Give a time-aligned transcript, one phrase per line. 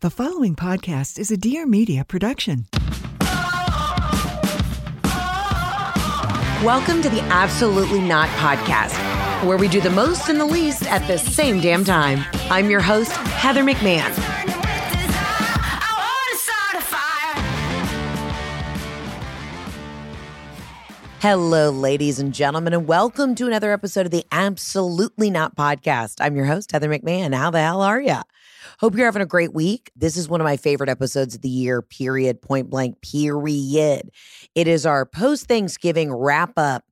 [0.00, 2.66] The following podcast is a Dear Media production.
[6.64, 8.94] Welcome to the Absolutely Not podcast,
[9.44, 12.24] where we do the most and the least at the same damn time.
[12.48, 14.08] I'm your host, Heather McMahon.
[21.18, 26.18] Hello, ladies and gentlemen, and welcome to another episode of the Absolutely Not podcast.
[26.20, 27.34] I'm your host, Heather McMahon.
[27.34, 28.20] How the hell are you?
[28.78, 29.90] Hope you're having a great week.
[29.96, 34.12] This is one of my favorite episodes of the year, period, point blank, period.
[34.54, 36.84] It is our post Thanksgiving wrap up.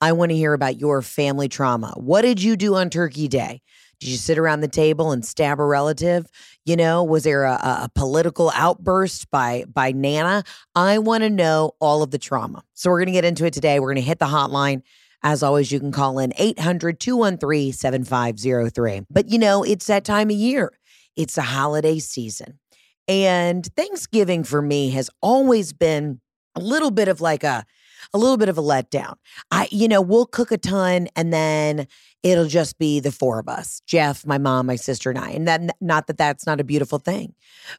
[0.00, 1.92] I want to hear about your family trauma.
[1.98, 3.60] What did you do on Turkey Day?
[4.00, 6.26] Did you sit around the table and stab a relative?
[6.64, 7.52] You know, was there a,
[7.82, 10.44] a political outburst by by Nana?
[10.74, 12.64] I want to know all of the trauma.
[12.72, 13.80] So we're going to get into it today.
[13.80, 14.80] We're going to hit the hotline.
[15.22, 19.02] As always, you can call in 800 213 7503.
[19.10, 20.72] But you know, it's that time of year.
[21.16, 22.58] It's a holiday season.
[23.06, 26.20] And Thanksgiving for me has always been
[26.54, 27.64] a little bit of like a
[28.12, 29.14] a little bit of a letdown.
[29.50, 31.86] I you know, we'll cook a ton and then
[32.22, 33.80] it'll just be the four of us.
[33.86, 35.30] Jeff, my mom, my sister and I.
[35.30, 37.34] And that not that that's not a beautiful thing.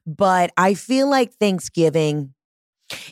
[0.06, 2.34] But I feel like Thanksgiving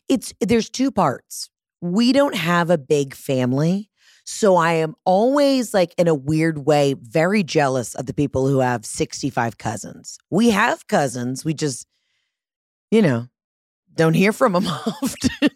[0.07, 1.49] it's there's two parts.
[1.81, 3.89] We don't have a big family.
[4.25, 8.59] So I am always like in a weird way very jealous of the people who
[8.59, 10.17] have 65 cousins.
[10.29, 11.87] We have cousins, we just
[12.93, 13.27] you know,
[13.95, 15.49] don't hear from them often.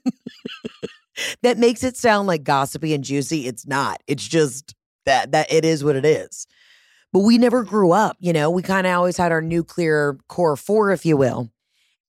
[1.43, 3.45] that makes it sound like gossipy and juicy.
[3.45, 4.01] It's not.
[4.07, 4.73] It's just
[5.05, 6.47] that that it is what it is.
[7.13, 8.49] But we never grew up, you know.
[8.49, 11.51] We kind of always had our nuclear core four, if you will.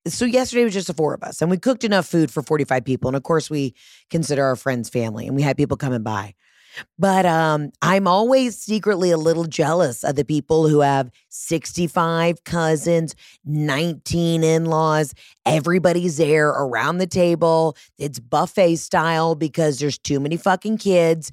[0.07, 2.85] So yesterday was just the four of us, and we cooked enough food for 45
[2.87, 3.09] people.
[3.09, 3.75] And of course, we
[4.09, 6.35] consider our friends family, and we had people coming by.
[6.99, 13.15] But um, I'm always secretly a little jealous of the people who have 65 cousins,
[13.45, 15.15] 19 in laws.
[15.47, 17.77] Everybody's there around the table.
[17.99, 21.31] It's buffet style because there's too many fucking kids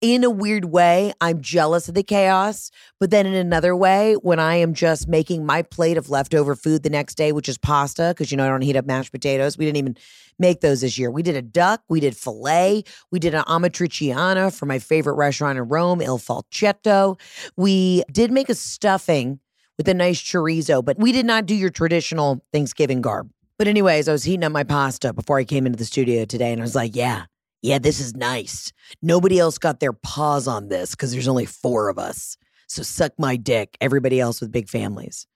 [0.00, 2.70] in a weird way, I'm jealous of the chaos.
[3.00, 6.82] But then in another way, when I am just making my plate of leftover food
[6.82, 9.58] the next day, which is pasta, because you know I don't heat up mashed potatoes.
[9.58, 9.96] We didn't even
[10.38, 11.10] make those this year.
[11.10, 15.58] We did a duck, we did filet, we did an amatriciana for my favorite restaurant
[15.58, 17.18] in Rome, Il Falchetto.
[17.56, 19.40] We did make a stuffing
[19.76, 23.30] with a nice chorizo, but we did not do your traditional Thanksgiving garb.
[23.58, 26.52] But anyways, I was heating up my pasta before I came into the studio today,
[26.52, 27.24] and I was like, yeah
[27.62, 28.72] yeah, this is nice.
[29.02, 32.36] Nobody else got their paws on this because there's only four of us.
[32.68, 35.26] So suck my dick, everybody else with big families.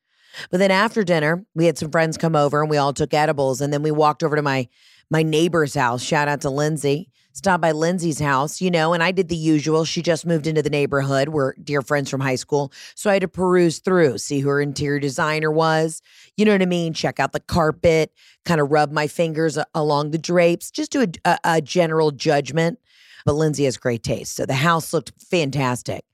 [0.51, 3.61] But then after dinner, we had some friends come over and we all took edibles.
[3.61, 4.69] And then we walked over to my
[5.11, 6.03] my neighbor's house.
[6.03, 7.11] Shout out to Lindsay.
[7.35, 9.87] Stopped by Lindsay's house, you know, and I did the usual.
[9.87, 11.31] She just moved into the neighborhood.
[11.31, 12.73] We're dear friends from high school.
[12.95, 16.03] So I had to peruse through, see who her interior designer was.
[16.37, 16.95] You know what I mean?
[16.95, 18.13] Check out the carpet,
[18.45, 22.11] kind of rub my fingers uh, along the drapes, just do a, a, a general
[22.11, 22.79] judgment.
[23.25, 24.35] But Lindsay has great taste.
[24.35, 26.05] So the house looked fantastic.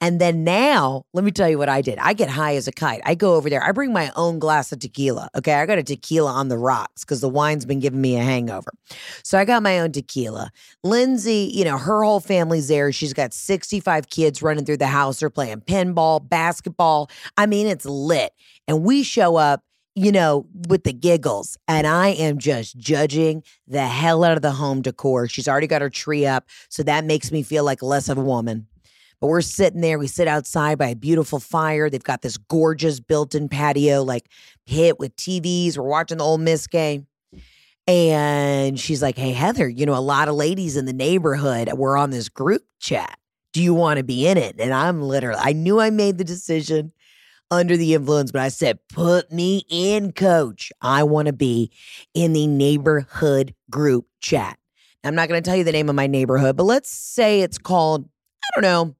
[0.00, 1.98] And then now, let me tell you what I did.
[1.98, 3.00] I get high as a kite.
[3.04, 3.62] I go over there.
[3.62, 5.28] I bring my own glass of tequila.
[5.36, 5.54] Okay.
[5.54, 8.70] I got a tequila on the rocks because the wine's been giving me a hangover.
[9.22, 10.50] So I got my own tequila.
[10.84, 12.92] Lindsay, you know, her whole family's there.
[12.92, 15.20] She's got 65 kids running through the house.
[15.20, 17.10] They're playing pinball, basketball.
[17.36, 18.32] I mean, it's lit.
[18.66, 19.62] And we show up
[19.98, 21.58] you know, with the giggles.
[21.66, 25.26] And I am just judging the hell out of the home decor.
[25.26, 26.48] She's already got her tree up.
[26.68, 28.68] So that makes me feel like less of a woman.
[29.20, 31.90] But we're sitting there, we sit outside by a beautiful fire.
[31.90, 34.28] They've got this gorgeous built in patio, like
[34.64, 35.76] hit with TVs.
[35.76, 37.06] We're watching the Ole Miss game.
[37.86, 41.96] And she's like, Hey, Heather, you know, a lot of ladies in the neighborhood were
[41.96, 43.18] on this group chat.
[43.52, 44.56] Do you want to be in it?
[44.60, 46.92] And I'm literally, I knew I made the decision
[47.50, 50.70] under the influence, but I said, Put me in, coach.
[50.80, 51.72] I want to be
[52.14, 54.58] in the neighborhood group chat.
[55.02, 57.56] I'm not going to tell you the name of my neighborhood, but let's say it's
[57.56, 58.08] called,
[58.44, 58.96] I don't know,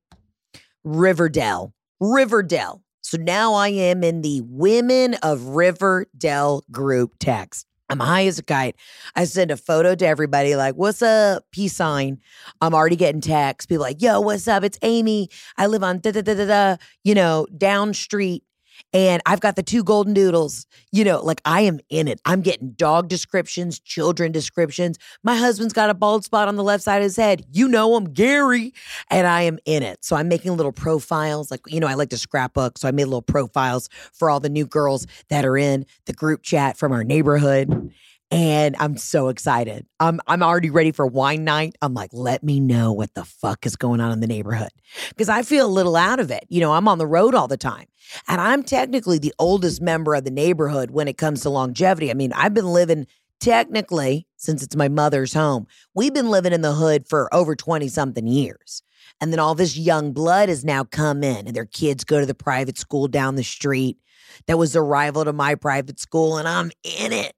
[0.85, 1.75] Riverdale.
[2.01, 2.83] Riverdale.
[3.03, 7.67] So now I am in the Women of Riverdale group text.
[7.91, 8.77] I'm high as a kite.
[9.17, 11.45] I send a photo to everybody, like, what's up?
[11.53, 12.19] Peace sign.
[12.61, 13.67] I'm already getting texts.
[13.67, 14.63] People like, yo, what's up?
[14.63, 15.31] It's Amy.
[15.57, 18.45] I live on da da da da da, you know, down street
[18.93, 20.67] and I've got the two golden doodles.
[20.93, 22.21] You know, like I am in it.
[22.25, 24.99] I'm getting dog descriptions, children descriptions.
[25.23, 27.45] My husband's got a bald spot on the left side of his head.
[27.53, 28.73] You know him, Gary.
[29.11, 30.05] And I am in it.
[30.05, 31.51] So I'm making little profiles.
[31.51, 32.79] Like, you know, I like to scrapbook.
[32.79, 36.43] So I made little profiles for all the new girls that are in the group
[36.43, 37.93] chat from our neighborhood.
[38.31, 39.87] And I'm so excited.
[40.01, 41.77] I'm I'm already ready for wine night.
[41.81, 44.71] I'm like, let me know what the fuck is going on in the neighborhood.
[45.09, 46.45] Because I feel a little out of it.
[46.49, 47.87] You know, I'm on the road all the time.
[48.27, 52.11] And I'm technically the oldest member of the neighborhood when it comes to longevity.
[52.11, 53.07] I mean, I've been living
[53.41, 55.67] technically since it's my mother's home.
[55.95, 58.83] We've been living in the hood for over 20 something years.
[59.21, 62.27] And then all this young blood has now come in and their kids go to
[62.27, 63.99] the private school down the street.
[64.47, 67.33] That was a rival to my private school and I'm in it.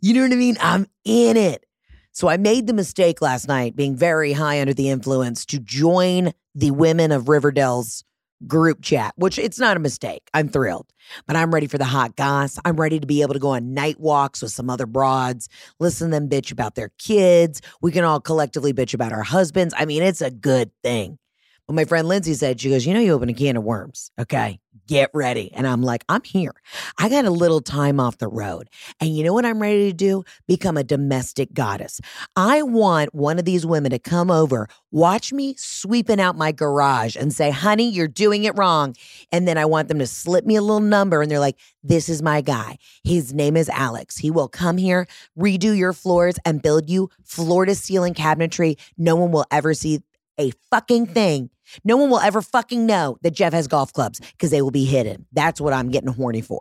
[0.00, 0.56] You know what I mean?
[0.60, 1.64] I'm in it.
[2.12, 6.32] So I made the mistake last night, being very high under the influence, to join
[6.54, 8.04] the women of Riverdale's
[8.46, 10.28] group chat, which it's not a mistake.
[10.32, 10.92] I'm thrilled,
[11.26, 12.58] but I'm ready for the hot goss.
[12.64, 15.48] I'm ready to be able to go on night walks with some other broads,
[15.80, 17.60] listen to them bitch about their kids.
[17.80, 19.74] We can all collectively bitch about our husbands.
[19.76, 21.18] I mean, it's a good thing.
[21.70, 24.10] My friend Lindsay said, she goes, You know, you open a can of worms.
[24.18, 25.52] Okay get ready.
[25.52, 26.54] And I'm like, I'm here.
[26.98, 28.68] I got a little time off the road.
[29.00, 30.24] And you know what I'm ready to do?
[30.48, 32.00] Become a domestic goddess.
[32.34, 37.14] I want one of these women to come over, watch me sweeping out my garage
[37.16, 38.96] and say, honey, you're doing it wrong.
[39.30, 42.08] And then I want them to slip me a little number and they're like, this
[42.08, 42.78] is my guy.
[43.04, 44.16] His name is Alex.
[44.16, 45.06] He will come here,
[45.38, 48.78] redo your floors, and build you floor to ceiling cabinetry.
[48.96, 50.00] No one will ever see
[50.40, 51.50] a fucking thing
[51.84, 54.84] no one will ever fucking know that Jeff has golf clubs because they will be
[54.84, 55.26] hidden.
[55.32, 56.60] That's what I'm getting horny for.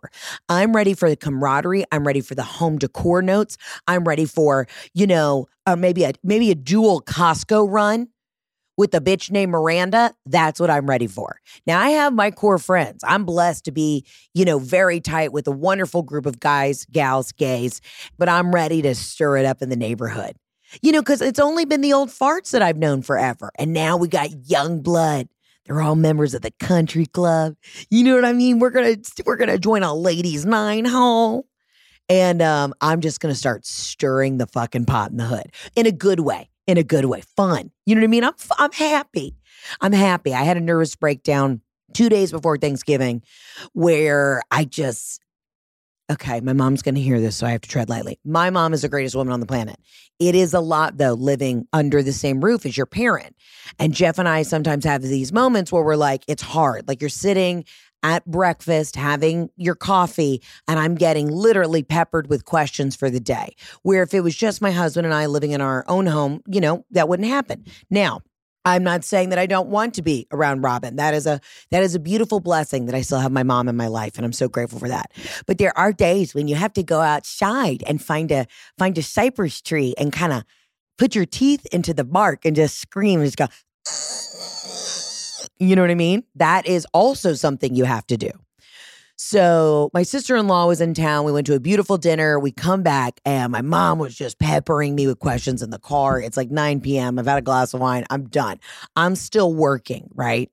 [0.50, 1.86] I'm ready for the camaraderie.
[1.92, 3.58] I'm ready for the home decor notes.
[3.88, 8.08] I'm ready for, you know, uh, maybe a maybe a dual Costco run
[8.78, 10.14] with a bitch named Miranda.
[10.26, 11.40] That's what I'm ready for.
[11.66, 13.04] Now I have my core friends.
[13.04, 17.32] I'm blessed to be, you know, very tight with a wonderful group of guys, gals,
[17.32, 17.82] gays,
[18.18, 20.36] but I'm ready to stir it up in the neighborhood.
[20.82, 23.52] You know, because it's only been the old farts that I've known forever.
[23.58, 25.30] And now we got young blood.
[25.66, 27.56] They're all members of the country club.
[27.90, 28.60] You know what I mean?
[28.60, 31.46] We're gonna we're gonna join a ladies' nine hole.
[32.10, 35.92] And um, I'm just gonna start stirring the fucking pot in the hood in a
[35.92, 37.72] good way, in a good way, fun.
[37.86, 38.24] You know what I mean?
[38.24, 39.36] I'm I'm happy.
[39.82, 40.34] I'm happy.
[40.34, 41.62] I had a nervous breakdown
[41.94, 43.24] two days before Thanksgiving,
[43.74, 45.22] where I just
[46.10, 48.20] okay, my mom's going to hear this, so I have to tread lightly.
[48.24, 49.78] My mom is the greatest woman on the planet.
[50.20, 53.36] It is a lot, though, living under the same roof as your parent.
[53.78, 56.88] And Jeff and I sometimes have these moments where we're like, it's hard.
[56.88, 57.66] Like you're sitting
[58.04, 63.56] at breakfast having your coffee, and I'm getting literally peppered with questions for the day.
[63.82, 66.62] Where if it was just my husband and I living in our own home, you
[66.62, 67.66] know, that wouldn't happen.
[67.90, 68.22] Now,
[68.68, 70.98] I'm not saying that I don't want to be around Robin.
[70.98, 71.40] That is a
[71.72, 74.26] that is a beautiful blessing that I still have my mom in my life and
[74.26, 75.14] I'm so grateful for that.
[75.46, 78.46] But there are days when you have to go outside and find a
[78.78, 80.44] find a cypress tree and kind of
[80.98, 83.48] put your teeth into the bark and just scream and just go
[85.60, 86.24] You know what I mean?
[86.36, 88.30] That is also something you have to do.
[89.18, 91.26] So my sister-in-law was in town.
[91.26, 92.40] We went to a beautiful dinner.
[92.40, 96.22] We come back and my mom was just peppering me with questions in the car.
[96.22, 97.18] It's like 9 p.m.
[97.18, 98.06] I've had a glass of wine.
[98.12, 98.60] I'm done.
[98.96, 100.52] I'm still working, right?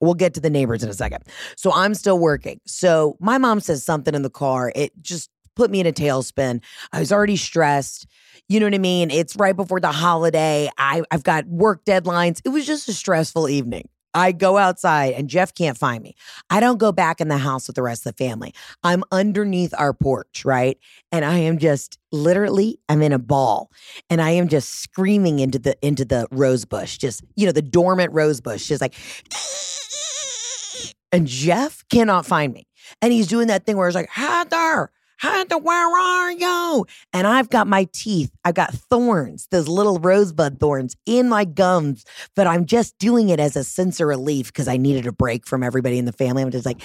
[0.00, 1.22] We'll get to the neighbors in a second.
[1.56, 2.60] So I'm still working.
[2.66, 4.72] So my mom says something in the car.
[4.74, 6.62] It just put me in a tailspin.
[6.92, 8.06] I was already stressed.
[8.48, 9.12] You know what I mean?
[9.12, 10.68] It's right before the holiday.
[10.76, 12.42] I, I've got work deadlines.
[12.44, 13.88] It was just a stressful evening.
[14.14, 16.14] I go outside and Jeff can't find me.
[16.48, 18.54] I don't go back in the house with the rest of the family.
[18.82, 20.78] I'm underneath our porch, right?
[21.10, 23.70] And I am just literally I'm in a ball
[24.08, 27.62] and I am just screaming into the into the rose bush, just you know, the
[27.62, 28.94] dormant rose bush, just like
[31.12, 32.66] and Jeff cannot find me.
[33.02, 36.86] And he's doing that thing where he's like, Heather, Heather, where are you?
[37.12, 42.04] And I've got my teeth, I've got thorns, those little rosebud thorns in my gums,
[42.34, 45.46] but I'm just doing it as a sense of relief because I needed a break
[45.46, 46.42] from everybody in the family.
[46.42, 46.82] I'm just like,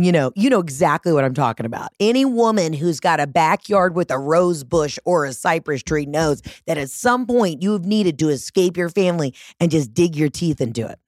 [0.00, 1.90] you know, you know exactly what I'm talking about.
[1.98, 6.42] Any woman who's got a backyard with a rose bush or a cypress tree knows
[6.66, 10.28] that at some point you have needed to escape your family and just dig your
[10.28, 10.98] teeth into it.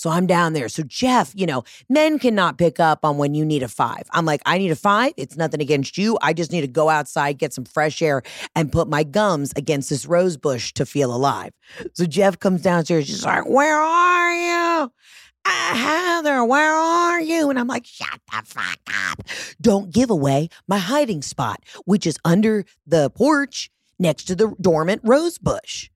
[0.00, 0.70] So I'm down there.
[0.70, 4.04] So Jeff, you know, men cannot pick up on when you need a five.
[4.12, 5.12] I'm like, I need a five.
[5.18, 6.16] It's nothing against you.
[6.22, 8.22] I just need to go outside, get some fresh air,
[8.56, 11.52] and put my gums against this rose bush to feel alive.
[11.92, 13.08] So Jeff comes downstairs.
[13.08, 14.90] She's like, Where are you?
[15.44, 17.50] Uh, Heather, where are you?
[17.50, 18.78] And I'm like, shut the fuck
[19.10, 19.22] up.
[19.60, 25.02] Don't give away my hiding spot, which is under the porch next to the dormant
[25.04, 25.89] rose bush.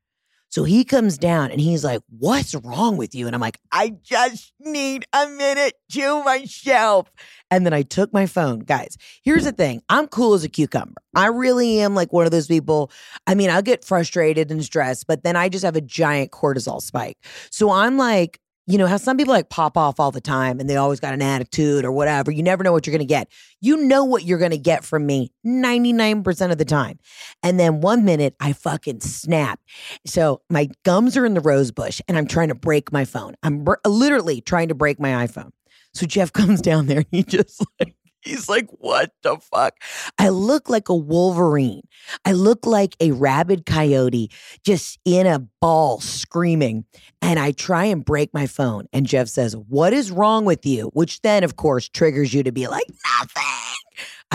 [0.54, 3.26] So he comes down and he's like, What's wrong with you?
[3.26, 7.10] And I'm like, I just need a minute to myself.
[7.50, 8.60] And then I took my phone.
[8.60, 11.02] Guys, here's the thing I'm cool as a cucumber.
[11.16, 12.92] I really am like one of those people.
[13.26, 16.80] I mean, I'll get frustrated and stressed, but then I just have a giant cortisol
[16.80, 17.18] spike.
[17.50, 20.70] So I'm like, you know how some people like pop off all the time and
[20.70, 22.30] they always got an attitude or whatever.
[22.30, 23.30] You never know what you're going to get.
[23.60, 26.98] You know what you're going to get from me 99% of the time.
[27.42, 29.60] And then one minute I fucking snap.
[30.06, 33.34] So my gums are in the rose bush and I'm trying to break my phone.
[33.42, 35.50] I'm br- literally trying to break my iPhone.
[35.92, 39.74] So Jeff comes down there and he just like He's like, what the fuck?
[40.18, 41.82] I look like a Wolverine.
[42.24, 44.30] I look like a rabid coyote
[44.64, 46.84] just in a ball screaming.
[47.20, 48.86] And I try and break my phone.
[48.92, 50.90] And Jeff says, What is wrong with you?
[50.94, 52.86] Which then, of course, triggers you to be like,
[53.20, 53.73] Nothing.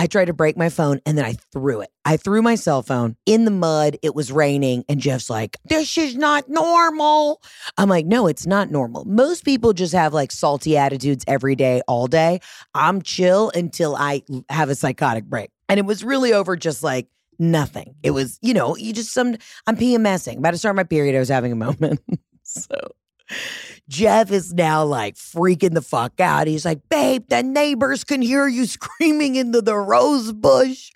[0.00, 1.90] I tried to break my phone and then I threw it.
[2.06, 3.98] I threw my cell phone in the mud.
[4.02, 4.82] It was raining.
[4.88, 7.42] And Jeff's like, This is not normal.
[7.76, 9.04] I'm like, No, it's not normal.
[9.04, 12.40] Most people just have like salty attitudes every day, all day.
[12.74, 15.50] I'm chill until I have a psychotic break.
[15.68, 17.06] And it was really over just like,
[17.38, 17.94] Nothing.
[18.02, 20.38] It was, you know, you just some, I'm PMSing.
[20.38, 21.14] About to start my period.
[21.14, 22.00] I was having a moment.
[22.42, 22.74] so
[23.88, 26.46] Jeff is now like freaking the fuck out.
[26.46, 30.92] He's like, babe, the neighbors can hear you screaming into the rose bush.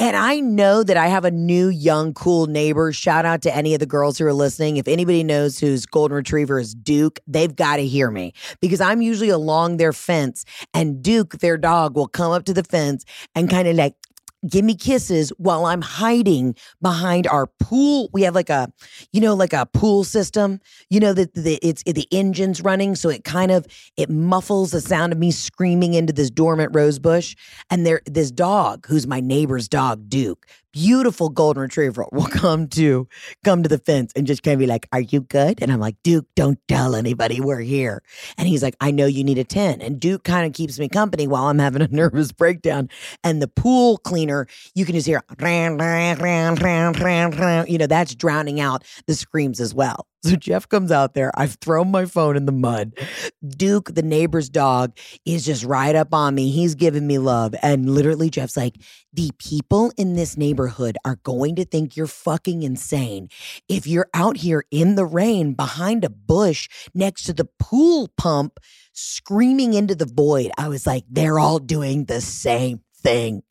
[0.00, 2.92] And I know that I have a new, young, cool neighbor.
[2.92, 4.76] Shout out to any of the girls who are listening.
[4.76, 9.00] If anybody knows whose golden retriever is Duke, they've got to hear me because I'm
[9.00, 10.44] usually along their fence
[10.74, 13.04] and Duke, their dog, will come up to the fence
[13.36, 13.94] and kind of like
[14.48, 18.08] give me kisses while I'm hiding behind our pool.
[18.12, 18.72] We have like a,
[19.12, 20.60] you know, like a pool system.
[20.90, 24.80] You know that the it's the engine's running, so it kind of it muffles the
[24.80, 27.34] sound of me screaming into this dormant rose bush.
[27.70, 33.08] And there, this dog, who's my neighbor's dog, Duke, beautiful golden retriever will come to
[33.44, 35.80] come to the fence and just kind of be like, "Are you good?" And I'm
[35.80, 38.02] like, "Duke, don't tell anybody we're here."
[38.36, 40.88] And he's like, "I know you need a 10." And Duke kind of keeps me
[40.88, 42.90] company while I'm having a nervous breakdown.
[43.24, 45.22] And the pool cleaner, you can just hear,
[47.68, 50.06] you know, that's drowning out the screams as well.
[50.22, 51.30] So Jeff comes out there.
[51.36, 52.92] I've thrown my phone in the mud.
[53.46, 56.50] Duke, the neighbor's dog, is just right up on me.
[56.50, 57.54] He's giving me love.
[57.62, 58.74] And literally, Jeff's like,
[59.12, 63.28] the people in this neighborhood are going to think you're fucking insane.
[63.68, 68.58] If you're out here in the rain behind a bush next to the pool pump,
[68.92, 73.42] screaming into the void, I was like, they're all doing the same thing.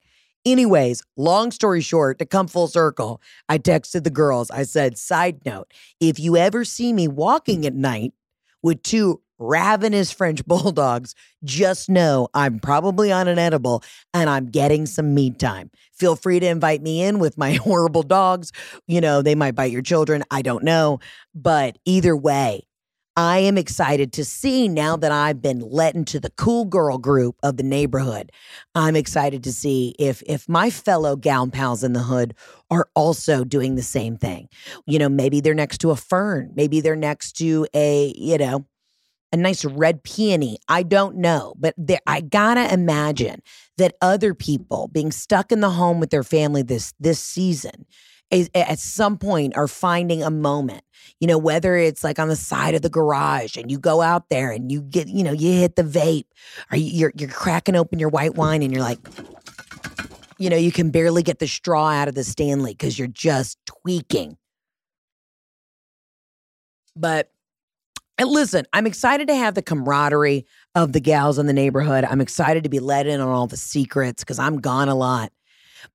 [0.46, 4.52] Anyways, long story short, to come full circle, I texted the girls.
[4.52, 8.14] I said, side note, if you ever see me walking at night
[8.62, 13.84] with two ravenous French bulldogs, just know I'm probably on an edible
[14.14, 15.72] and I'm getting some me time.
[15.94, 18.52] Feel free to invite me in with my horrible dogs.
[18.88, 20.24] You know, they might bite your children.
[20.30, 21.00] I don't know.
[21.34, 22.68] But either way,
[23.18, 27.38] I am excited to see now that I've been let into the cool girl group
[27.44, 28.32] of the neighborhood.
[28.74, 32.34] I'm excited to see if if my fellow gown pals in the hood
[32.70, 34.50] are also doing the same thing.
[34.86, 38.66] You know, maybe they're next to a fern, maybe they're next to a, you know,
[39.32, 40.58] a nice red peony.
[40.68, 43.42] I don't know, but I gotta imagine
[43.78, 47.86] that other people being stuck in the home with their family this this season
[48.32, 50.84] at some point are finding a moment
[51.20, 54.30] you know, whether it's like on the side of the garage and you go out
[54.30, 56.26] there and you get, you know, you hit the vape
[56.72, 59.00] or you're, you're cracking open your white wine and you're like,
[60.38, 63.58] you know, you can barely get the straw out of the Stanley because you're just
[63.66, 64.38] tweaking.
[66.98, 67.32] But
[68.22, 72.04] listen, I'm excited to have the camaraderie of the gals in the neighborhood.
[72.04, 75.32] I'm excited to be let in on all the secrets because I'm gone a lot.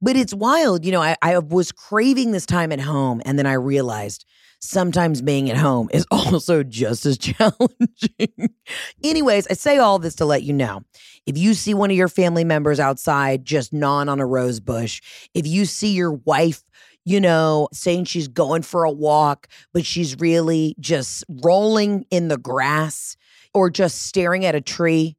[0.00, 0.84] But it's wild.
[0.84, 3.22] You know, I, I was craving this time at home.
[3.24, 4.24] And then I realized
[4.60, 8.50] sometimes being at home is also just as challenging.
[9.02, 10.82] Anyways, I say all this to let you know
[11.26, 15.00] if you see one of your family members outside just gnawing on a rose bush,
[15.34, 16.62] if you see your wife,
[17.04, 22.38] you know, saying she's going for a walk, but she's really just rolling in the
[22.38, 23.16] grass
[23.54, 25.16] or just staring at a tree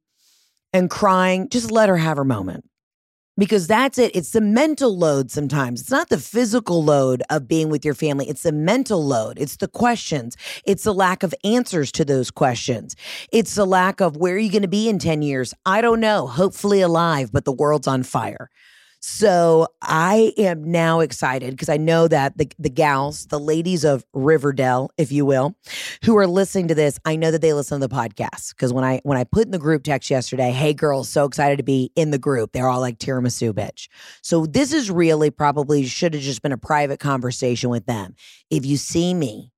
[0.72, 2.64] and crying, just let her have her moment
[3.36, 4.14] because that's it.
[4.14, 5.80] It's the mental load sometimes.
[5.80, 8.28] It's not the physical load of being with your family.
[8.28, 9.38] It's the mental load.
[9.38, 10.36] It's the questions.
[10.64, 12.96] It's the lack of answers to those questions.
[13.32, 15.54] It's the lack of where are you going to be in 10 years?
[15.64, 16.26] I don't know.
[16.26, 18.50] Hopefully alive, but the world's on fire.
[19.04, 24.04] So I am now excited because I know that the, the gals, the ladies of
[24.14, 25.56] Riverdale, if you will,
[26.04, 28.50] who are listening to this, I know that they listen to the podcast.
[28.50, 31.56] Because when I when I put in the group text yesterday, hey girls, so excited
[31.56, 32.52] to be in the group.
[32.52, 33.88] They're all like tiramisu bitch.
[34.22, 38.14] So this is really probably should have just been a private conversation with them.
[38.50, 39.50] If you see me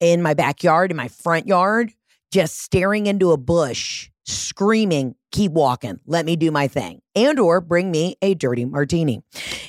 [0.00, 1.92] in my backyard, in my front yard,
[2.32, 7.60] just staring into a bush screaming, keep walking, let me do my thing, and or
[7.60, 9.22] bring me a dirty martini.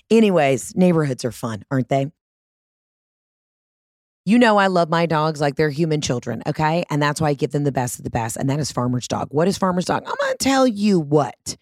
[0.09, 2.07] Anyways, neighborhoods are fun, aren't they?
[4.25, 6.83] You know, I love my dogs like they're human children, okay?
[6.89, 8.35] And that's why I give them the best of the best.
[8.35, 9.29] And that is Farmer's Dog.
[9.31, 10.03] What is Farmer's Dog?
[10.05, 11.55] I'm to tell you what.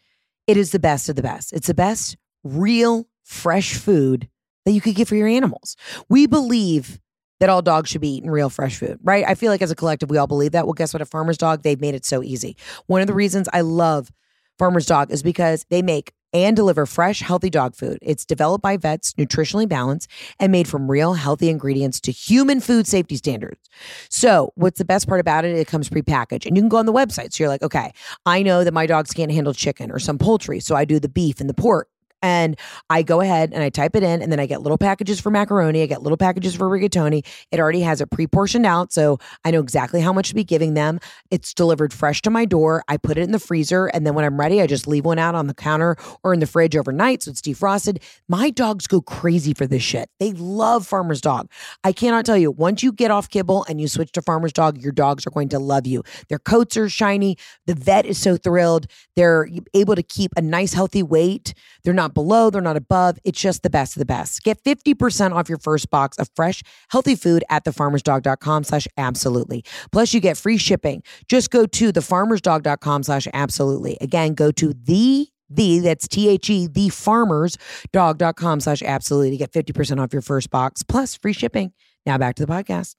[0.47, 1.53] It is the best of the best.
[1.53, 4.29] It's the best real, fresh food
[4.65, 5.75] that you could get for your animals.
[6.09, 6.99] We believe
[7.39, 9.25] that all dogs should be eating real fresh food, right?
[9.27, 10.65] I feel like as a collective, we all believe that.
[10.65, 11.01] Well, guess what?
[11.01, 12.55] A farmer's dog, they've made it so easy.
[12.87, 14.11] One of the reasons I love
[14.57, 17.97] Farmer's Dog is because they make and deliver fresh, healthy dog food.
[18.01, 22.87] It's developed by vets, nutritionally balanced, and made from real, healthy ingredients to human food
[22.87, 23.69] safety standards.
[24.09, 25.55] So, what's the best part about it?
[25.55, 27.33] It comes prepackaged, and you can go on the website.
[27.33, 27.91] So, you're like, okay,
[28.25, 30.59] I know that my dogs can't handle chicken or some poultry.
[30.59, 31.87] So, I do the beef and the pork
[32.21, 32.57] and
[32.89, 35.29] I go ahead and I type it in, and then I get little packages for
[35.29, 35.83] macaroni.
[35.83, 37.25] I get little packages for rigatoni.
[37.51, 40.43] It already has it pre portioned out, so I know exactly how much to be
[40.43, 40.99] giving them.
[41.31, 42.83] It's delivered fresh to my door.
[42.87, 45.19] I put it in the freezer, and then when I'm ready, I just leave one
[45.19, 48.01] out on the counter or in the fridge overnight, so it's defrosted.
[48.27, 50.09] My dogs go crazy for this shit.
[50.19, 51.49] They love Farmer's Dog.
[51.83, 52.51] I cannot tell you.
[52.51, 55.49] Once you get off kibble and you switch to Farmer's Dog, your dogs are going
[55.49, 56.03] to love you.
[56.29, 57.37] Their coats are shiny.
[57.65, 58.87] The vet is so thrilled.
[59.15, 61.53] They're able to keep a nice, healthy weight.
[61.83, 63.17] They're not below, they're not above.
[63.23, 64.43] It's just the best of the best.
[64.43, 69.63] Get 50% off your first box of fresh, healthy food at thefarmersdog.com slash absolutely.
[69.91, 71.03] Plus, you get free shipping.
[71.27, 73.97] Just go to thefarmersdog.com slash absolutely.
[74.01, 80.11] Again, go to the the that's t-h-e the farmersdog.com slash absolutely to get 50% off
[80.11, 81.71] your first box plus free shipping
[82.03, 82.95] now back to the podcast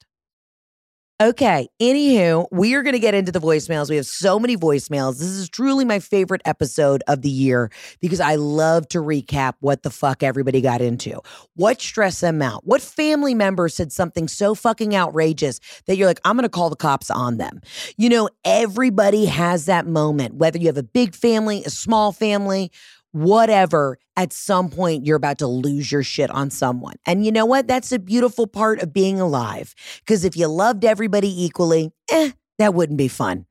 [1.19, 1.67] Okay.
[1.81, 3.89] Anywho, we are going to get into the voicemails.
[3.89, 5.17] We have so many voicemails.
[5.17, 9.81] This is truly my favorite episode of the year because I love to recap what
[9.81, 11.19] the fuck everybody got into.
[11.55, 12.67] What stressed them out?
[12.67, 16.69] What family member said something so fucking outrageous that you're like, I'm going to call
[16.69, 17.61] the cops on them?
[17.97, 22.71] You know, everybody has that moment, whether you have a big family, a small family,
[23.17, 26.95] whatever, at some point you're about to lose your shit on someone.
[27.05, 27.67] And you know what?
[27.67, 29.73] That's a beautiful part of being alive.
[29.99, 33.45] Because if you loved everybody equally, eh, that wouldn't be fun.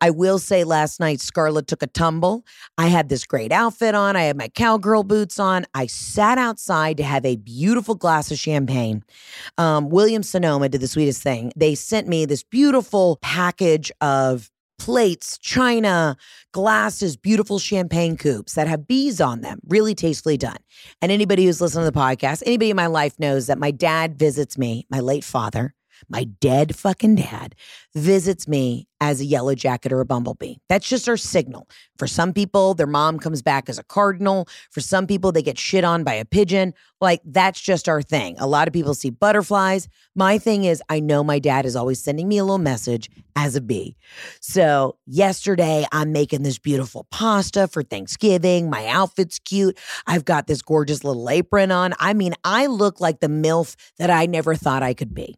[0.00, 2.44] I will say last night, Scarlett took a tumble.
[2.78, 4.14] I had this great outfit on.
[4.14, 5.66] I had my cowgirl boots on.
[5.74, 9.02] I sat outside to have a beautiful glass of champagne.
[9.58, 11.52] Um, William Sonoma did the sweetest thing.
[11.56, 14.51] They sent me this beautiful package of
[14.82, 16.16] plates, china,
[16.50, 19.60] glasses, beautiful champagne coupes that have bees on them.
[19.68, 20.56] Really tastefully done.
[21.00, 24.18] And anybody who's listening to the podcast, anybody in my life knows that my dad
[24.18, 25.72] visits me, my late father,
[26.08, 27.54] my dead fucking dad
[27.94, 30.54] visits me as a yellow jacket or a bumblebee.
[30.68, 31.68] That's just our signal.
[31.98, 34.46] For some people, their mom comes back as a cardinal.
[34.70, 36.72] For some people, they get shit on by a pigeon.
[37.00, 38.36] Like, that's just our thing.
[38.38, 39.88] A lot of people see butterflies.
[40.14, 43.56] My thing is, I know my dad is always sending me a little message as
[43.56, 43.96] a bee.
[44.40, 48.70] So, yesterday, I'm making this beautiful pasta for Thanksgiving.
[48.70, 49.76] My outfit's cute.
[50.06, 51.92] I've got this gorgeous little apron on.
[51.98, 55.36] I mean, I look like the MILF that I never thought I could be.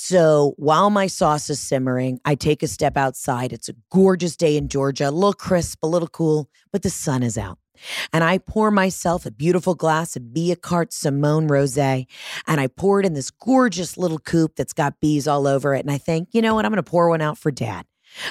[0.00, 3.52] So while my sauce is simmering, I take a step outside.
[3.52, 7.24] It's a gorgeous day in Georgia, a little crisp, a little cool, but the sun
[7.24, 7.58] is out.
[8.12, 10.22] And I pour myself a beautiful glass of
[10.62, 12.06] Carte Simone Rosé,
[12.46, 15.80] and I pour it in this gorgeous little coupe that's got bees all over it.
[15.80, 16.64] And I think, you know what?
[16.64, 17.84] I'm going to pour one out for dad.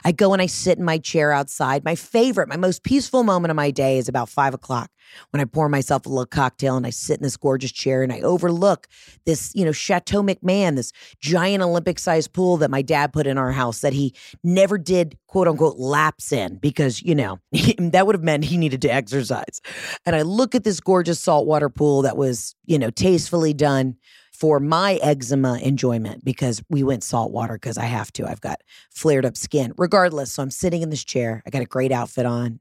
[0.04, 1.84] I go and I sit in my chair outside.
[1.84, 4.90] My favorite, my most peaceful moment of my day is about five o'clock
[5.32, 8.12] when I pour myself a little cocktail and I sit in this gorgeous chair and
[8.12, 8.88] I overlook
[9.26, 13.38] this, you know, Chateau McMahon, this giant Olympic sized pool that my dad put in
[13.38, 17.40] our house that he never did quote unquote laps in because, you know,
[17.78, 19.62] that would have meant he needed to exercise.
[20.06, 23.96] And I look at this gorgeous saltwater pool that was, you know, tastefully done
[24.38, 28.30] for my eczema enjoyment because we went salt water because I have to.
[28.30, 29.74] I've got flared up skin.
[29.78, 31.42] Regardless, so I'm sitting in this chair.
[31.48, 32.60] I got a great outfit on,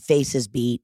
[0.00, 0.82] face is beat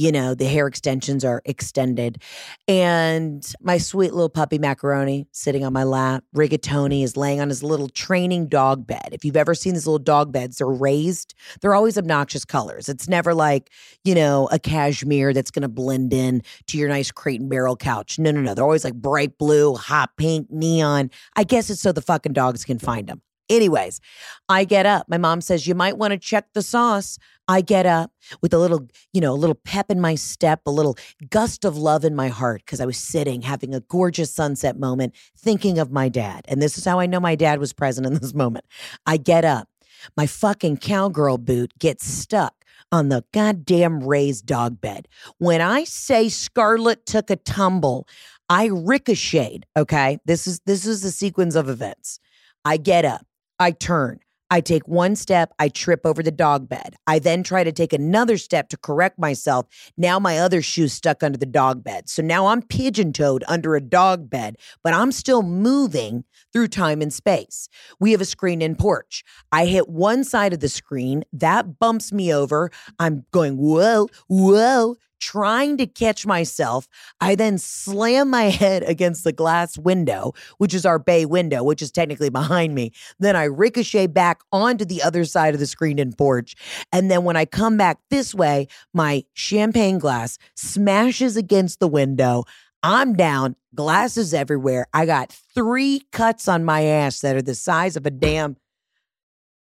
[0.00, 2.22] you know, the hair extensions are extended.
[2.66, 6.24] And my sweet little puppy macaroni sitting on my lap.
[6.34, 9.10] Rigatoni is laying on his little training dog bed.
[9.12, 11.34] If you've ever seen these little dog beds, they're raised.
[11.60, 12.88] They're always obnoxious colors.
[12.88, 13.68] It's never like,
[14.02, 17.76] you know, a cashmere that's going to blend in to your nice crate and barrel
[17.76, 18.18] couch.
[18.18, 18.54] No, no, no.
[18.54, 21.10] They're always like bright blue, hot pink, neon.
[21.36, 23.20] I guess it's so the fucking dogs can find them.
[23.50, 24.00] Anyways,
[24.48, 25.06] I get up.
[25.08, 27.18] My mom says, You might want to check the sauce.
[27.48, 30.70] I get up with a little, you know, a little pep in my step, a
[30.70, 30.96] little
[31.30, 35.16] gust of love in my heart because I was sitting having a gorgeous sunset moment
[35.36, 36.44] thinking of my dad.
[36.46, 38.64] And this is how I know my dad was present in this moment.
[39.04, 39.68] I get up.
[40.16, 42.54] My fucking cowgirl boot gets stuck
[42.92, 45.08] on the goddamn raised dog bed.
[45.38, 48.06] When I say Scarlett took a tumble,
[48.48, 50.18] I ricocheted, okay?
[50.24, 52.20] This is this is the sequence of events.
[52.64, 53.26] I get up.
[53.60, 54.20] I turn.
[54.52, 56.96] I take one step, I trip over the dog bed.
[57.06, 59.66] I then try to take another step to correct myself.
[59.96, 62.08] Now my other shoe's stuck under the dog bed.
[62.08, 67.00] So now I'm pigeon toed under a dog bed, but I'm still moving through time
[67.00, 67.68] and space.
[68.00, 69.22] We have a screen in porch.
[69.52, 72.72] I hit one side of the screen, that bumps me over.
[72.98, 76.88] I'm going, whoa, whoa trying to catch myself.
[77.20, 81.82] I then slam my head against the glass window, which is our bay window, which
[81.82, 82.92] is technically behind me.
[83.18, 86.56] Then I ricochet back onto the other side of the screen and porch.
[86.92, 92.44] And then when I come back this way, my champagne glass smashes against the window.
[92.82, 94.86] I'm down, glasses everywhere.
[94.94, 98.56] I got three cuts on my ass that are the size of a damn.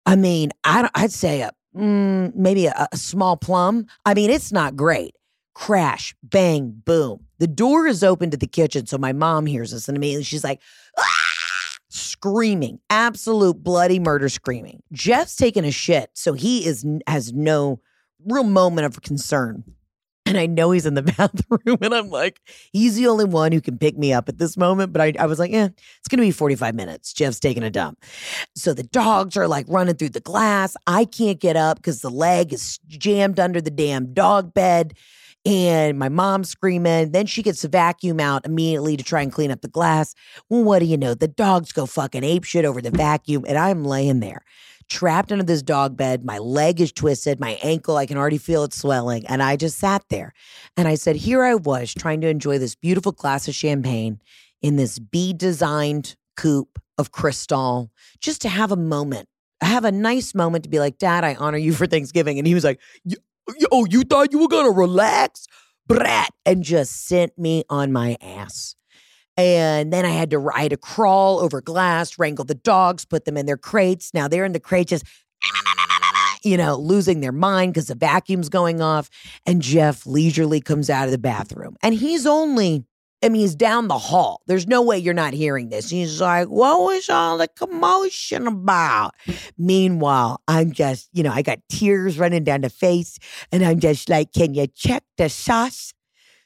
[0.05, 3.87] I mean, I, would say a mm, maybe a, a small plum.
[4.05, 5.16] I mean, it's not great
[5.57, 7.25] crash, bang, boom.
[7.39, 8.85] The door is open to the kitchen.
[8.85, 10.61] So my mom hears us and immediately she's like,
[10.99, 11.03] ah!
[11.89, 14.83] screaming, absolute bloody murder screaming.
[14.91, 16.11] Jeff's taking a shit.
[16.13, 17.79] So he is has no
[18.23, 19.63] real moment of concern.
[20.27, 22.41] And I know he's in the bathroom, and I'm like,
[22.71, 24.91] he's the only one who can pick me up at this moment.
[24.91, 27.13] But I, I was like, yeah, it's gonna be 45 minutes.
[27.13, 28.03] Jeff's taking a dump.
[28.55, 30.75] So the dogs are like running through the glass.
[30.85, 34.93] I can't get up because the leg is jammed under the damn dog bed
[35.47, 37.11] and my mom's screaming.
[37.11, 40.13] Then she gets the vacuum out immediately to try and clean up the glass.
[40.49, 41.13] Well, what do you know?
[41.13, 44.41] The dogs go fucking ape shit over the vacuum, and I'm laying there
[44.89, 46.23] trapped under this dog bed.
[46.23, 49.25] My leg is twisted, my ankle, I can already feel it swelling.
[49.27, 50.33] And I just sat there
[50.77, 54.21] and I said, Here I was trying to enjoy this beautiful glass of champagne
[54.61, 59.27] in this bee designed coupe of crystal, just to have a moment,
[59.59, 62.37] have a nice moment to be like, Dad, I honor you for Thanksgiving.
[62.37, 62.79] And he was like,
[63.71, 65.47] oh, you thought you were gonna relax?
[65.87, 68.75] Brat, and just sent me on my ass.
[69.37, 73.25] And then I had to I had to crawl over glass, wrangle the dogs, put
[73.25, 74.11] them in their crates.
[74.13, 75.05] Now they're in the crate just
[76.43, 79.09] you know, losing their mind because the vacuum's going off.
[79.45, 81.75] And Jeff leisurely comes out of the bathroom.
[81.83, 82.85] And he's only
[83.23, 84.41] I mean, he's down the hall.
[84.45, 85.89] There's no way you're not hearing this.
[85.89, 89.15] He's like, what was all the commotion about?
[89.57, 93.17] Meanwhile, I'm just, you know, I got tears running down the face,
[93.51, 95.93] and I'm just like, can you check the sauce?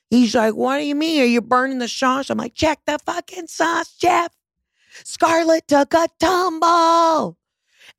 [0.10, 1.22] He's like, what do you mean?
[1.22, 2.30] Are you burning the sauce?
[2.30, 4.34] I'm like, check the fucking sauce, Jeff.
[5.04, 7.38] Scarlett took a tumble.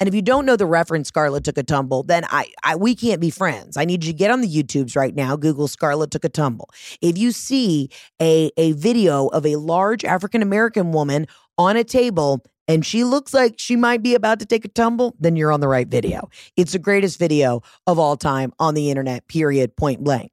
[0.00, 2.94] And if you don't know the reference Scarlett took a tumble, then I, I we
[2.94, 3.76] can't be friends.
[3.76, 6.70] I need you to get on the YouTubes right now, Google Scarlett took a tumble.
[7.00, 7.88] If you see
[8.20, 11.26] a a video of a large African American woman
[11.58, 15.14] on a table and she looks like she might be about to take a tumble,
[15.18, 16.28] then you're on the right video.
[16.56, 20.30] It's the greatest video of all time on the internet, period, point blank.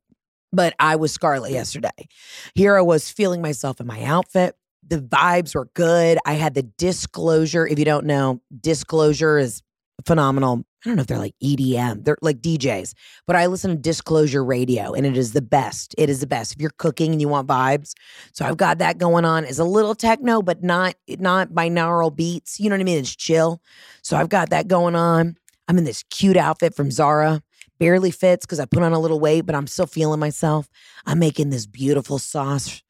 [0.51, 2.07] But I was Scarlett yesterday.
[2.55, 4.55] Here I was feeling myself in my outfit
[4.89, 6.17] the vibes were good.
[6.25, 7.67] I had the disclosure.
[7.67, 9.61] If you don't know, disclosure is
[10.05, 10.63] phenomenal.
[10.85, 12.93] I don't know if they're like EDM, they're like DJs,
[13.27, 15.93] but I listen to Disclosure Radio and it is the best.
[15.97, 17.93] It is the best if you're cooking and you want vibes.
[18.31, 19.43] So I've got that going on.
[19.43, 22.61] It's a little techno, but not not binaural beats.
[22.61, 22.97] You know what I mean?
[22.97, 23.61] It's chill.
[24.03, 25.35] So I've got that going on.
[25.67, 27.43] I'm in this cute outfit from Zara.
[27.77, 30.69] Barely fits because I put on a little weight, but I'm still feeling myself.
[31.05, 32.81] I'm making this beautiful sauce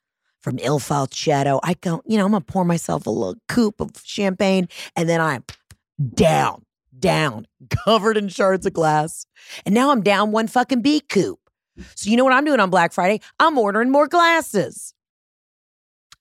[0.41, 1.59] from Il Falchetto.
[1.63, 5.21] I go, you know, I'm gonna pour myself a little coupe of champagne, and then
[5.21, 5.43] I'm
[6.13, 6.65] down,
[6.97, 9.25] down, covered in shards of glass.
[9.65, 11.39] And now I'm down one fucking B coupe.
[11.95, 13.21] So you know what I'm doing on Black Friday?
[13.39, 14.93] I'm ordering more glasses.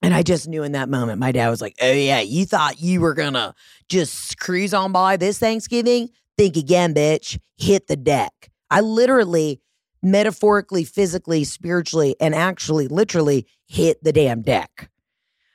[0.01, 2.81] And I just knew in that moment, my dad was like, Oh, yeah, you thought
[2.81, 3.55] you were gonna
[3.89, 6.11] just cruise on by this Thanksgiving?
[6.37, 7.39] Think again, bitch.
[7.57, 8.33] Hit the deck.
[8.71, 9.61] I literally
[10.03, 14.91] metaphorically, physically, spiritually, and actually, literally hit the damn deck.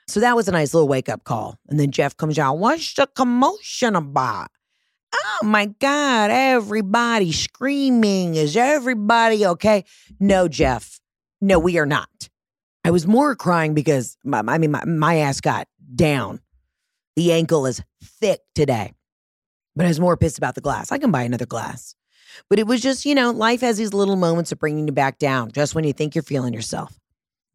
[0.08, 1.58] So that was a nice little wake up call.
[1.70, 4.50] And then Jeff comes out, What's the commotion about?
[5.14, 8.36] Oh my God, everybody screaming.
[8.36, 9.86] Is everybody okay?
[10.20, 11.00] No, Jeff.
[11.40, 12.30] No, we are not.
[12.84, 16.40] I was more crying because my, I mean, my, my ass got down.
[17.16, 18.94] The ankle is thick today.
[19.76, 20.92] But I was more pissed about the glass.
[20.92, 21.96] I can buy another glass.
[22.50, 25.18] But it was just, you know, life has these little moments of bringing you back
[25.18, 27.00] down just when you think you're feeling yourself.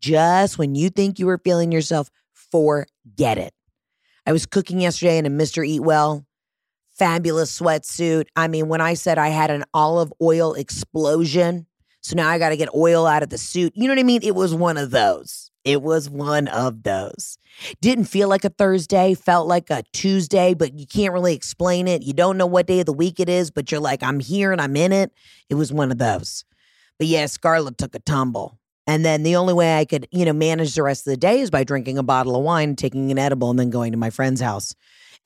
[0.01, 3.53] Just when you think you were feeling yourself, forget it.
[4.27, 5.67] I was cooking yesterday in a Mr.
[5.67, 6.25] Eat Well
[6.99, 8.27] fabulous sweatsuit.
[8.37, 11.67] I mean, when I said I had an olive oil explosion,
[12.01, 13.73] so now I got to get oil out of the suit.
[13.77, 14.23] You know what I mean?
[14.23, 15.47] It was one of those.
[15.64, 17.38] It was one of those.
[17.81, 22.03] Didn't feel like a Thursday, felt like a Tuesday, but you can't really explain it.
[22.03, 24.53] You don't know what day of the week it is, but you're like, I'm here
[24.53, 25.12] and I'm in it.
[25.49, 26.44] It was one of those.
[26.99, 28.59] But yeah, Scarlett took a tumble.
[28.87, 31.40] And then the only way I could, you know, manage the rest of the day
[31.40, 34.09] is by drinking a bottle of wine, taking an edible, and then going to my
[34.09, 34.75] friend's house.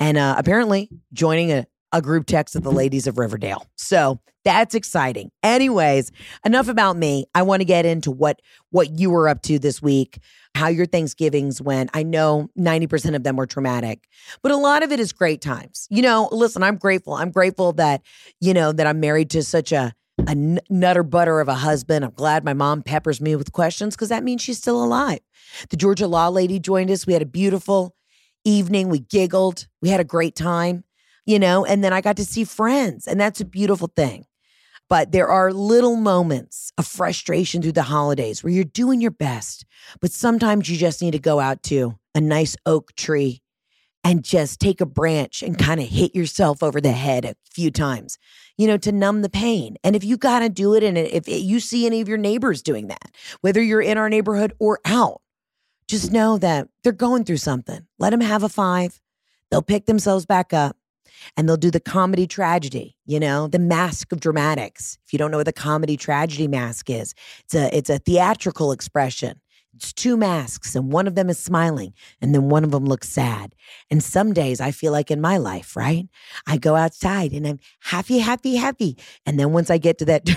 [0.00, 2.78] And uh, apparently joining a, a group text of the mm-hmm.
[2.78, 3.66] ladies of Riverdale.
[3.76, 5.30] So that's exciting.
[5.42, 6.10] Anyways,
[6.44, 7.26] enough about me.
[7.34, 10.18] I want to get into what what you were up to this week,
[10.54, 11.90] how your Thanksgivings went.
[11.94, 14.08] I know 90% of them were traumatic,
[14.42, 15.86] but a lot of it is great times.
[15.90, 17.14] You know, listen, I'm grateful.
[17.14, 18.02] I'm grateful that,
[18.40, 19.94] you know, that I'm married to such a
[20.26, 20.34] a
[20.70, 22.04] nutter butter of a husband.
[22.04, 25.20] I'm glad my mom peppers me with questions because that means she's still alive.
[25.70, 27.06] The Georgia law lady joined us.
[27.06, 27.96] We had a beautiful
[28.44, 28.88] evening.
[28.88, 29.66] We giggled.
[29.80, 30.84] We had a great time,
[31.26, 34.26] you know, and then I got to see friends, and that's a beautiful thing.
[34.88, 39.64] But there are little moments of frustration through the holidays where you're doing your best,
[40.00, 43.40] but sometimes you just need to go out to a nice oak tree
[44.04, 47.70] and just take a branch and kind of hit yourself over the head a few
[47.70, 48.18] times,
[48.58, 49.76] you know, to numb the pain.
[49.84, 52.62] And if you got to do it, and if you see any of your neighbors
[52.62, 55.22] doing that, whether you're in our neighborhood or out,
[55.88, 57.86] just know that they're going through something.
[57.98, 59.00] Let them have a five.
[59.50, 60.76] They'll pick themselves back up
[61.36, 64.98] and they'll do the comedy tragedy, you know, the mask of dramatics.
[65.06, 68.72] If you don't know what the comedy tragedy mask is, it's a it's a theatrical
[68.72, 69.40] expression
[69.74, 73.08] it's two masks, and one of them is smiling, and then one of them looks
[73.08, 73.54] sad.
[73.90, 76.08] And some days I feel like in my life, right?
[76.46, 78.98] I go outside and I'm happy, happy, happy.
[79.24, 80.28] And then once I get to that,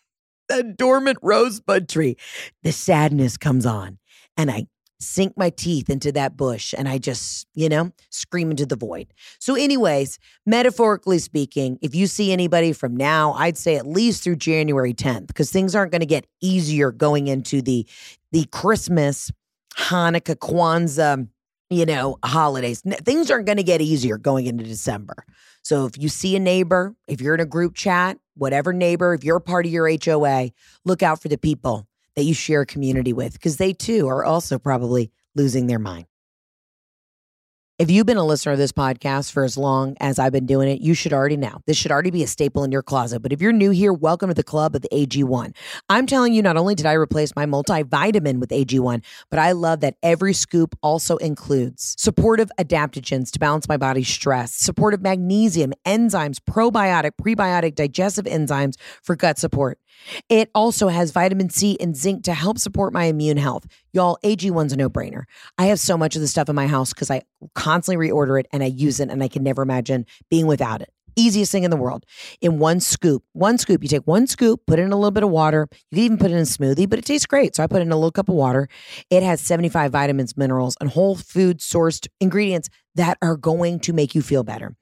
[0.48, 2.16] that dormant rosebud tree,
[2.62, 3.98] the sadness comes on.
[4.36, 4.68] And I
[5.00, 9.12] sink my teeth into that bush and I just, you know, scream into the void.
[9.38, 14.36] So, anyways, metaphorically speaking, if you see anybody from now, I'd say at least through
[14.36, 17.86] January 10th, because things aren't going to get easier going into the
[18.32, 19.30] the Christmas,
[19.76, 21.28] Hanukkah, Kwanzaa,
[21.70, 22.80] you know, holidays.
[22.80, 25.24] Things aren't going to get easier going into December.
[25.62, 29.24] So if you see a neighbor, if you're in a group chat, whatever neighbor, if
[29.24, 30.50] you're part of your HOA,
[30.84, 34.24] look out for the people that you share a community with because they too are
[34.24, 36.06] also probably losing their mind.
[37.78, 40.66] If you've been a listener of this podcast for as long as I've been doing
[40.70, 41.60] it, you should already know.
[41.66, 43.20] This should already be a staple in your closet.
[43.20, 45.54] But if you're new here, welcome to the club of the AG1.
[45.90, 49.80] I'm telling you, not only did I replace my multivitamin with AG1, but I love
[49.80, 56.38] that every scoop also includes supportive adaptogens to balance my body's stress, supportive magnesium, enzymes,
[56.38, 59.78] probiotic, prebiotic, digestive enzymes for gut support.
[60.28, 63.66] It also has vitamin C and zinc to help support my immune health.
[63.92, 65.24] Y'all, AG1's a no brainer.
[65.58, 67.22] I have so much of the stuff in my house because I
[67.54, 70.90] constantly reorder it and I use it and I can never imagine being without it
[71.16, 72.04] easiest thing in the world
[72.40, 73.24] in one scoop.
[73.32, 73.82] One scoop.
[73.82, 75.66] You take one scoop, put it in a little bit of water.
[75.90, 77.56] You can even put it in a smoothie, but it tastes great.
[77.56, 78.68] So I put in a little cup of water.
[79.10, 84.14] It has 75 vitamins, minerals, and whole food sourced ingredients that are going to make
[84.14, 84.74] you feel better.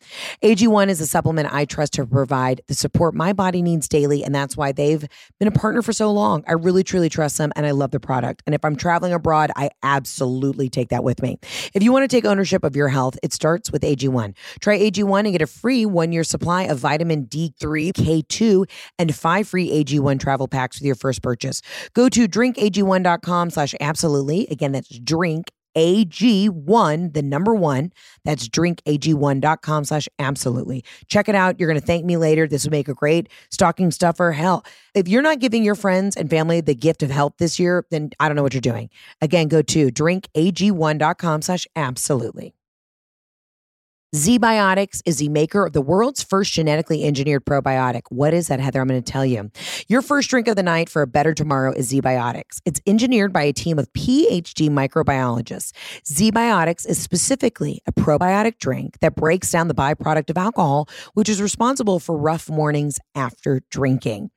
[0.42, 4.34] AG1 is a supplement I trust to provide the support my body needs daily, and
[4.34, 5.04] that's why they've
[5.38, 6.42] been a partner for so long.
[6.48, 8.42] I really, truly trust them, and I love the product.
[8.46, 11.38] And if I'm traveling abroad, I absolutely take that with me.
[11.74, 14.34] If you want to take ownership of your health, it starts with AG1.
[14.60, 19.48] Try AG1 and get a free one year supply of vitamin D3, K2, and five
[19.48, 21.60] free AG1 travel packs with your first purchase.
[21.94, 24.46] Go to drinkag1.com slash absolutely.
[24.48, 27.92] Again, that's drink AG1, the number one.
[28.24, 30.84] That's drinkag1.com slash absolutely.
[31.08, 31.58] Check it out.
[31.58, 32.46] You're going to thank me later.
[32.46, 34.32] This will make a great stocking stuffer.
[34.32, 37.86] Hell, if you're not giving your friends and family the gift of health this year,
[37.90, 38.90] then I don't know what you're doing.
[39.20, 42.54] Again, go to drinkag1.com slash absolutely.
[44.14, 48.02] ZBiotics is the maker of the world's first genetically engineered probiotic.
[48.10, 48.80] What is that, Heather?
[48.80, 49.50] I'm going to tell you.
[49.88, 52.60] Your first drink of the night for a better tomorrow is ZBiotics.
[52.64, 55.72] It's engineered by a team of PhD microbiologists.
[56.04, 61.42] ZBiotics is specifically a probiotic drink that breaks down the byproduct of alcohol, which is
[61.42, 64.30] responsible for rough mornings after drinking.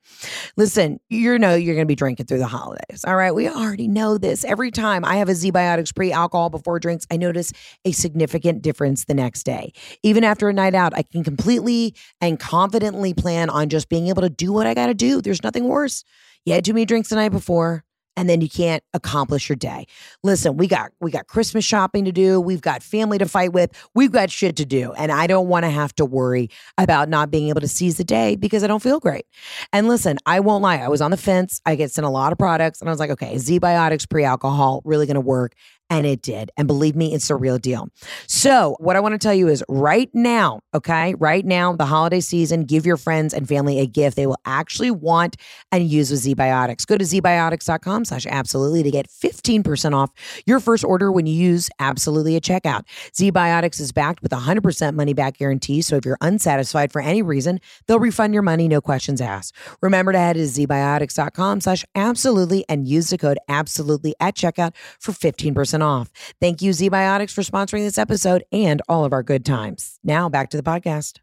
[0.56, 3.04] Listen, you know you're going to be drinking through the holidays.
[3.06, 3.32] All right.
[3.32, 4.44] We already know this.
[4.44, 7.52] Every time I have a ZBiotics pre alcohol before drinks, I notice
[7.84, 9.67] a significant difference the next day.
[10.02, 14.22] Even after a night out, I can completely and confidently plan on just being able
[14.22, 15.20] to do what I got to do.
[15.20, 16.04] There's nothing worse.
[16.44, 17.84] You had too many drinks the night before
[18.18, 19.86] and then you can't accomplish your day.
[20.24, 23.70] Listen, we got we got Christmas shopping to do, we've got family to fight with,
[23.94, 27.30] we've got shit to do, and I don't want to have to worry about not
[27.30, 29.24] being able to seize the day because I don't feel great.
[29.72, 31.60] And listen, I won't lie, I was on the fence.
[31.64, 35.06] I get sent a lot of products and I was like, okay, ZBiotics pre-alcohol really
[35.06, 35.54] going to work.
[35.90, 36.50] And it did.
[36.56, 37.88] And believe me, it's a real deal.
[38.26, 42.20] So, what I want to tell you is right now, okay, right now, the holiday
[42.20, 45.36] season, give your friends and family a gift they will actually want
[45.72, 46.86] and use with ZBiotics.
[46.86, 50.10] Go to zbiotics.com slash absolutely to get 15% off
[50.44, 52.82] your first order when you use absolutely at checkout.
[53.12, 55.80] ZBiotics is backed with a 100% money back guarantee.
[55.80, 59.54] So, if you're unsatisfied for any reason, they'll refund your money, no questions asked.
[59.80, 65.12] Remember to head to zbiotics.com slash absolutely and use the code absolutely at checkout for
[65.12, 66.10] 15% off.
[66.40, 69.98] Thank you, ZBiotics, for sponsoring this episode and all of our good times.
[70.04, 71.18] Now back to the podcast.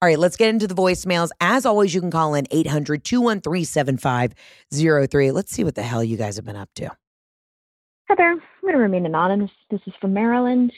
[0.00, 1.30] All right, let's get into the voicemails.
[1.40, 5.30] As always, you can call in 800 213 7503.
[5.32, 6.88] Let's see what the hell you guys have been up to.
[8.08, 8.30] Hi there.
[8.30, 9.50] I'm going to remain anonymous.
[9.70, 10.72] This is from Maryland.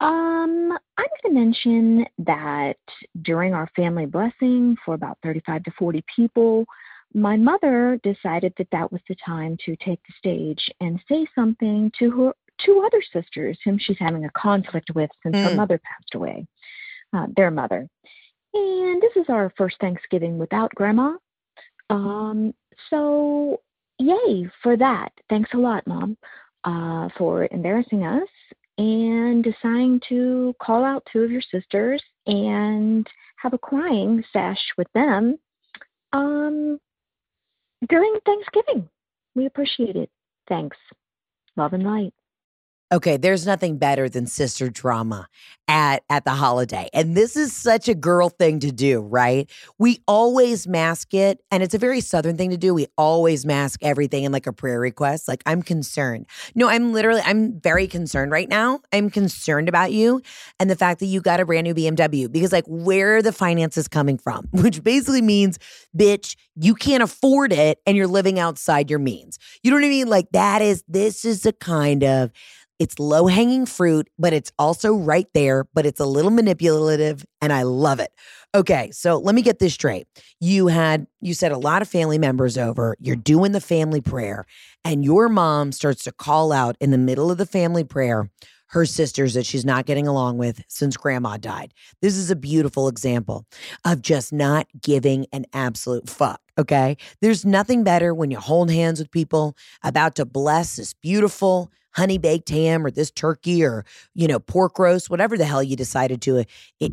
[0.00, 2.76] Um, I'm going to mention that
[3.22, 6.64] during our family blessing for about 35 to 40 people,
[7.14, 11.90] my mother decided that that was the time to take the stage and say something
[11.98, 15.56] to her two other sisters whom she's having a conflict with since her Mm.
[15.56, 16.46] mother passed away,
[17.12, 17.88] uh, their mother.
[18.52, 21.16] And this is our first Thanksgiving without grandma.
[21.90, 22.54] Um,
[22.90, 23.60] so
[23.98, 25.12] yay for that.
[25.28, 26.16] Thanks a lot, Mom,
[26.64, 28.28] uh, for embarrassing us
[28.78, 34.88] and deciding to call out two of your sisters and have a crying sesh with
[34.94, 35.38] them
[36.14, 36.78] um,
[37.88, 38.88] during Thanksgiving.
[39.34, 40.10] We appreciate it.
[40.48, 40.76] Thanks.
[41.56, 42.12] Love and light.
[42.92, 45.26] Okay, there's nothing better than sister drama
[45.66, 46.88] at at the holiday.
[46.92, 49.50] And this is such a girl thing to do, right?
[49.78, 52.74] We always mask it, and it's a very southern thing to do.
[52.74, 55.28] We always mask everything in like a prayer request.
[55.28, 56.26] Like I'm concerned.
[56.54, 58.80] No, I'm literally I'm very concerned right now.
[58.92, 60.20] I'm concerned about you
[60.60, 63.32] and the fact that you got a brand new BMW because like where are the
[63.32, 64.46] finances coming from?
[64.52, 65.58] Which basically means
[65.96, 69.38] bitch, you can't afford it and you're living outside your means.
[69.62, 70.08] You know what I mean?
[70.08, 72.30] Like that is this is a kind of
[72.78, 77.52] it's low hanging fruit, but it's also right there, but it's a little manipulative and
[77.52, 78.10] I love it.
[78.54, 80.06] Okay, so let me get this straight.
[80.40, 84.44] You had, you said a lot of family members over, you're doing the family prayer,
[84.84, 88.30] and your mom starts to call out in the middle of the family prayer
[88.68, 91.72] her sisters that she's not getting along with since grandma died.
[92.02, 93.46] This is a beautiful example
[93.84, 96.40] of just not giving an absolute fuck.
[96.58, 96.96] Okay.
[97.20, 102.18] There's nothing better when you hold hands with people about to bless this beautiful honey
[102.18, 106.20] baked ham or this turkey or, you know, pork roast, whatever the hell you decided
[106.22, 106.44] to uh,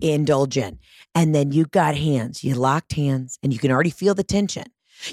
[0.01, 0.79] indulge in.
[1.15, 4.65] And then you got hands, you locked hands, and you can already feel the tension.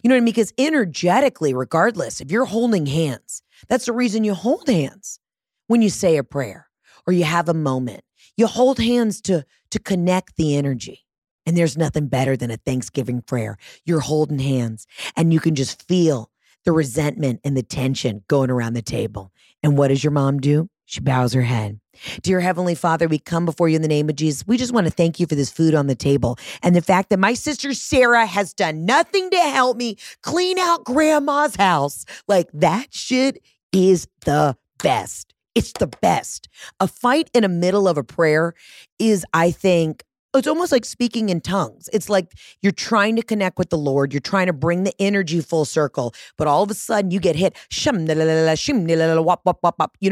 [0.03, 0.27] You know what I mean?
[0.27, 5.19] Because energetically, regardless, if you're holding hands, that's the reason you hold hands
[5.67, 6.69] when you say a prayer
[7.07, 8.03] or you have a moment.
[8.37, 11.05] You hold hands to to connect the energy.
[11.45, 13.57] And there's nothing better than a Thanksgiving prayer.
[13.85, 16.31] You're holding hands and you can just feel
[16.65, 19.33] the resentment and the tension going around the table.
[19.63, 20.69] And what does your mom do?
[20.87, 21.81] She bows her head.
[22.23, 24.47] Dear Heavenly Father, we come before you in the name of Jesus.
[24.47, 27.11] We just want to thank you for this food on the table and the fact
[27.11, 32.05] that my sister Sarah has done nothing to help me clean out grandma's house.
[32.27, 33.43] Like that shit
[33.73, 35.35] is the best.
[35.55, 36.49] It's the best.
[36.79, 38.55] A fight in the middle of a prayer
[38.99, 40.05] is, I think,
[40.39, 41.89] it's almost like speaking in tongues.
[41.93, 44.13] It's like you're trying to connect with the Lord.
[44.13, 47.37] You're trying to bring the energy full circle, but all of a sudden you get
[47.37, 47.57] hit.
[47.71, 47.99] You know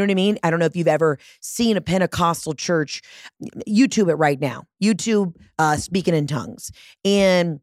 [0.05, 0.39] what I mean?
[0.43, 3.03] I don't know if you've ever seen a Pentecostal church.
[3.69, 4.65] YouTube it right now.
[4.83, 6.73] YouTube uh, speaking in tongues.
[7.05, 7.61] And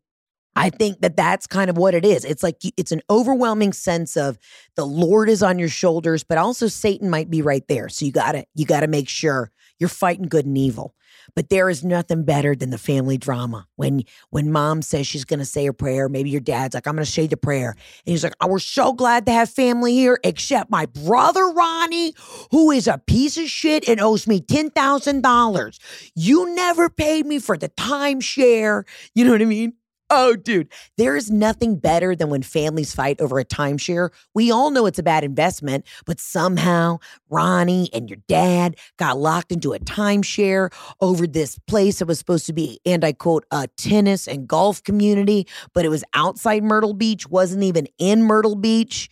[0.56, 2.26] I think that that's kind of what it is.
[2.26, 4.38] It's like it's an overwhelming sense of
[4.76, 7.90] the Lord is on your shoulders, but also Satan might be right there.
[7.90, 10.94] So you gotta you gotta make sure you're fighting good and evil.
[11.36, 13.68] But there is nothing better than the family drama.
[13.76, 17.06] When when mom says she's gonna say a prayer, maybe your dad's like, I'm gonna
[17.06, 17.72] say the prayer.
[17.72, 22.14] And he's like, oh, we're so glad to have family here, except my brother Ronnie,
[22.52, 25.80] who is a piece of shit and owes me ten thousand dollars.
[26.16, 28.84] You never paid me for the timeshare.
[29.16, 29.74] You know what I mean?
[30.10, 34.10] Oh, dude, there is nothing better than when families fight over a timeshare.
[34.36, 39.52] We all know it's a bad investment, but somehow Ronnie and your dad got locked
[39.52, 43.68] into a timeshare over this place that was supposed to be, and I quote, a
[43.78, 49.10] tennis and golf community, but it was outside Myrtle Beach, wasn't even in Myrtle Beach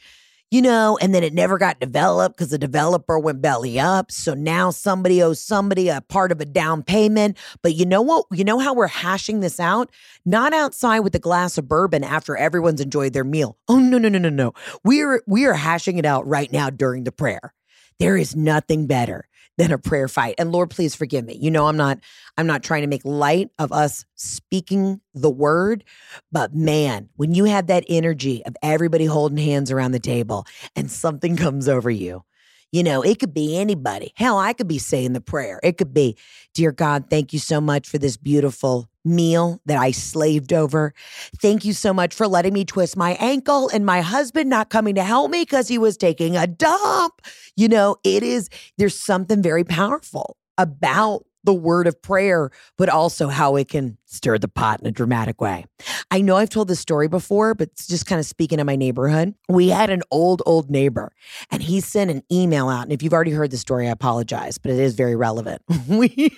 [0.51, 4.11] you know, and then it never got developed because the developer went belly up.
[4.11, 7.37] So now somebody owes somebody a part of a down payment.
[7.63, 8.25] But you know what?
[8.31, 9.89] You know how we're hashing this out?
[10.25, 13.57] Not outside with a glass of bourbon after everyone's enjoyed their meal.
[13.69, 14.53] Oh no, no, no, no, no.
[14.83, 17.53] We're we are hashing it out right now during the prayer.
[17.97, 20.35] There is nothing better than a prayer fight.
[20.37, 21.37] And Lord, please forgive me.
[21.39, 21.99] You know, I'm not
[22.37, 25.83] I'm not trying to make light of us speaking the word,
[26.31, 30.89] but man, when you have that energy of everybody holding hands around the table and
[30.89, 32.23] something comes over you,
[32.71, 34.13] you know, it could be anybody.
[34.15, 35.59] Hell, I could be saying the prayer.
[35.61, 36.17] It could be,
[36.53, 40.93] Dear God, thank you so much for this beautiful meal that I slaved over.
[41.41, 44.95] Thank you so much for letting me twist my ankle and my husband not coming
[44.95, 47.21] to help me because he was taking a dump.
[47.55, 53.27] You know, it is, there's something very powerful about the word of prayer, but also
[53.27, 55.65] how it can stir the pot in a dramatic way.
[56.11, 59.33] I know I've told this story before, but just kind of speaking of my neighborhood.
[59.49, 61.11] We had an old, old neighbor,
[61.49, 62.83] and he sent an email out.
[62.83, 65.61] And if you've already heard the story, I apologize, but it is very relevant.
[65.87, 66.31] we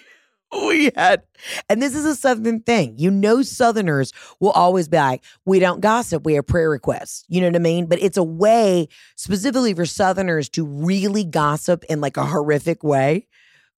[0.67, 1.23] we had,
[1.69, 2.95] and this is a Southern thing.
[2.97, 7.25] You know, Southerners will always be like, we don't gossip, we have prayer requests.
[7.27, 7.85] You know what I mean?
[7.85, 13.27] But it's a way specifically for Southerners to really gossip in like a horrific way.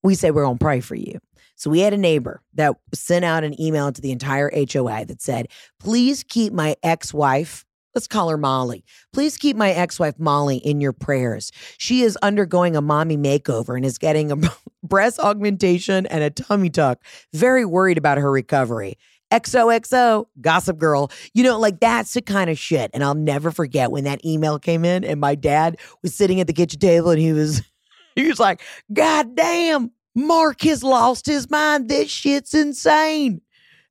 [0.03, 1.19] We say, we're going to pray for you.
[1.55, 5.21] So we had a neighbor that sent out an email to the entire HOA that
[5.21, 5.47] said,
[5.79, 7.65] please keep my ex wife
[7.95, 8.83] Let's call her Molly.
[9.13, 11.53] Please keep my ex wife Molly in your prayers.
[11.77, 14.35] She is undergoing a mommy makeover and is getting a
[14.87, 17.03] breast augmentation and a tummy tuck.
[17.33, 18.97] Very worried about her recovery.
[19.31, 21.11] XOXO, gossip girl.
[21.33, 22.91] You know, like that's the kind of shit.
[22.93, 26.47] And I'll never forget when that email came in and my dad was sitting at
[26.47, 27.61] the kitchen table and he was,
[28.15, 28.61] he was like,
[28.93, 31.89] God damn, Mark has lost his mind.
[31.89, 33.41] This shit's insane.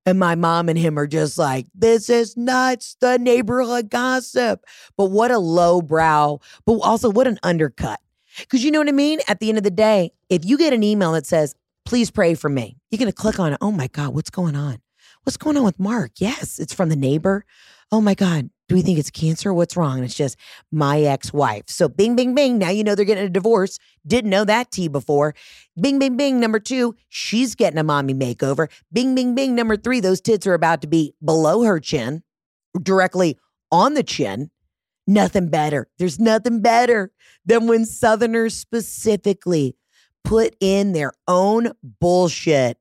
[0.07, 4.65] And my mom and him are just like, this is nuts, the neighborhood gossip.
[4.97, 8.01] But what a low brow, but also what an undercut.
[8.39, 9.21] Because you know what I mean?
[9.29, 11.55] At the end of the day, if you get an email that says,
[11.85, 13.59] please pray for me, you're going to click on it.
[13.61, 14.79] Oh my God, what's going on?
[15.23, 16.13] What's going on with Mark?
[16.17, 17.45] Yes, it's from the neighbor.
[17.91, 19.53] Oh my God, do we think it's cancer?
[19.53, 19.97] What's wrong?
[19.97, 20.37] And it's just
[20.73, 21.65] my ex wife.
[21.69, 22.59] So, bing, bing, bing.
[22.59, 23.79] Now you know they're getting a divorce.
[24.07, 25.35] Didn't know that T before.
[25.81, 26.41] Bing, bing, bing.
[26.41, 28.71] Number two, she's getting a mommy makeover.
[28.93, 29.55] Bing, bing, bing.
[29.55, 32.23] Number three, those tits are about to be below her chin,
[32.83, 33.39] directly
[33.71, 34.51] on the chin.
[35.07, 35.89] Nothing better.
[35.99, 37.13] There's nothing better
[37.45, 39.77] than when Southerners specifically
[40.25, 42.79] put in their own bullshit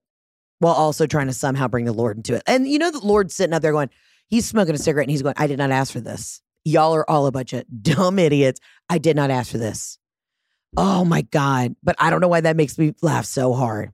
[0.59, 2.43] while also trying to somehow bring the Lord into it.
[2.47, 3.89] And you know, the Lord's sitting up there going,
[4.28, 6.41] He's smoking a cigarette and he's going, I did not ask for this.
[6.63, 8.59] Y'all are all a bunch of dumb idiots.
[8.89, 9.99] I did not ask for this.
[10.76, 11.76] Oh my God.
[11.84, 13.91] But I don't know why that makes me laugh so hard.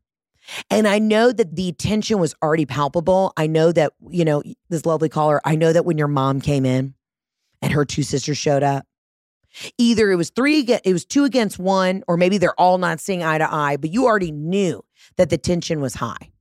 [0.69, 3.33] And I know that the tension was already palpable.
[3.35, 6.65] I know that, you know, this lovely caller, I know that when your mom came
[6.65, 6.95] in
[7.61, 8.85] and her two sisters showed up,
[9.77, 13.23] either it was three, it was two against one, or maybe they're all not seeing
[13.23, 14.83] eye to eye, but you already knew
[15.17, 16.31] that the tension was high.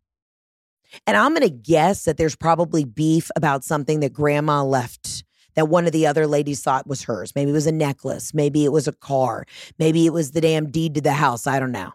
[1.07, 5.67] And I'm going to guess that there's probably beef about something that grandma left that
[5.67, 7.35] one of the other ladies thought was hers.
[7.35, 8.33] Maybe it was a necklace.
[8.33, 9.45] Maybe it was a car.
[9.79, 11.47] Maybe it was the damn deed to the house.
[11.47, 11.93] I don't know.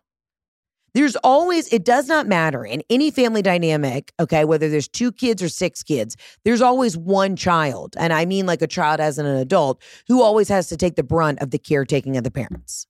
[0.93, 5.41] There's always, it does not matter in any family dynamic, okay, whether there's two kids
[5.41, 6.15] or six kids,
[6.45, 7.95] there's always one child.
[7.97, 11.03] And I mean like a child as an adult who always has to take the
[11.03, 12.85] brunt of the caretaking of the parents.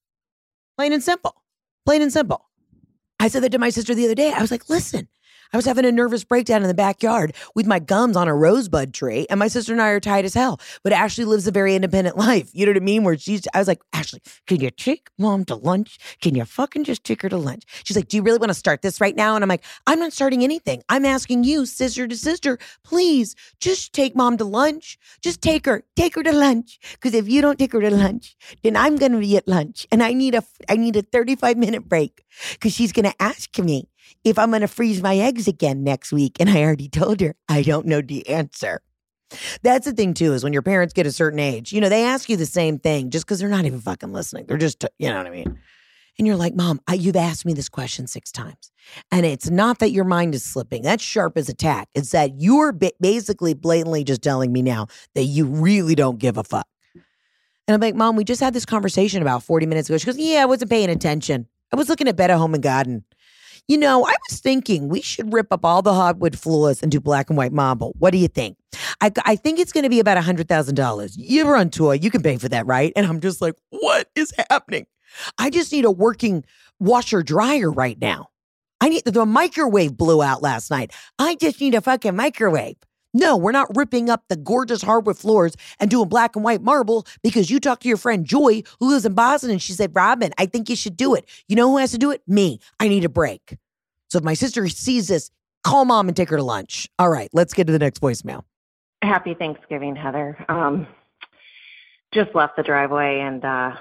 [0.77, 1.43] Plain and simple.
[1.85, 2.49] Plain and simple.
[3.19, 4.33] I said that to my sister the other day.
[4.33, 5.07] I was like, listen,
[5.53, 8.91] I was having a nervous breakdown in the backyard with my gums on a rosebud
[8.91, 10.59] tree, and my sister and I are tight as hell.
[10.83, 12.49] But Ashley lives a very independent life.
[12.53, 13.03] You know what I mean?
[13.03, 15.99] Where she's, I was like, Ashley, can you take mom to lunch?
[16.21, 17.65] Can you fucking just take her to lunch?
[17.83, 19.35] She's like, Do you really want to start this right now?
[19.35, 20.81] And I'm like, I'm not starting anything.
[20.89, 24.97] I'm asking you, sister to sister, please just take mom to lunch.
[25.21, 26.79] Just take her, take her to lunch.
[26.93, 30.01] Because if you don't take her to lunch, then I'm gonna be at lunch, and
[30.01, 32.23] I need a, I need a 35 minute break
[32.53, 33.87] because she's gonna ask me
[34.23, 36.37] if I'm going to freeze my eggs again next week.
[36.39, 38.81] And I already told her I don't know the answer.
[39.63, 42.03] That's the thing too, is when your parents get a certain age, you know, they
[42.03, 44.45] ask you the same thing just because they're not even fucking listening.
[44.45, 45.59] They're just, you know what I mean?
[46.19, 48.71] And you're like, Mom, I, you've asked me this question six times.
[49.11, 50.83] And it's not that your mind is slipping.
[50.83, 51.89] That's sharp as a tack.
[51.95, 56.43] It's that you're basically blatantly just telling me now that you really don't give a
[56.43, 56.67] fuck.
[57.67, 59.97] And I'm like, Mom, we just had this conversation about 40 minutes ago.
[59.97, 61.47] She goes, Yeah, I wasn't paying attention.
[61.71, 63.05] I was looking at Better Home and Garden.
[63.67, 66.99] You know, I was thinking we should rip up all the hardwood floors and do
[66.99, 67.93] black and white marble.
[67.97, 68.57] What do you think?
[68.99, 71.13] I, I think it's going to be about a $100,000.
[71.15, 71.95] You're on tour.
[71.95, 72.91] You can pay for that, right?
[72.95, 74.85] And I'm just like, what is happening?
[75.37, 76.43] I just need a working
[76.79, 78.29] washer dryer right now.
[78.81, 80.91] I need the microwave blew out last night.
[81.17, 82.75] I just need a fucking microwave.
[83.13, 87.05] No, we're not ripping up the gorgeous hardwood floors and doing black and white marble
[87.21, 90.31] because you talked to your friend Joy, who lives in Boston, and she said, Robin,
[90.37, 91.29] I think you should do it.
[91.47, 92.21] You know who has to do it?
[92.27, 92.59] Me.
[92.79, 93.57] I need a break.
[94.09, 95.29] So if my sister sees this,
[95.63, 96.89] call mom and take her to lunch.
[96.97, 98.43] All right, let's get to the next voicemail.
[99.03, 100.43] Happy Thanksgiving, Heather.
[100.49, 100.87] Um,
[102.13, 103.75] just left the driveway and uh,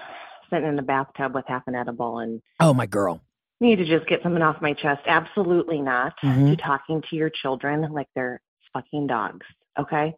[0.50, 3.20] sitting in the bathtub with half an edible and oh my girl
[3.62, 5.02] need to just get something off my chest.
[5.06, 6.50] Absolutely not mm-hmm.
[6.50, 8.42] to talking to your children like they're
[8.72, 9.46] fucking dogs.
[9.78, 10.14] Okay.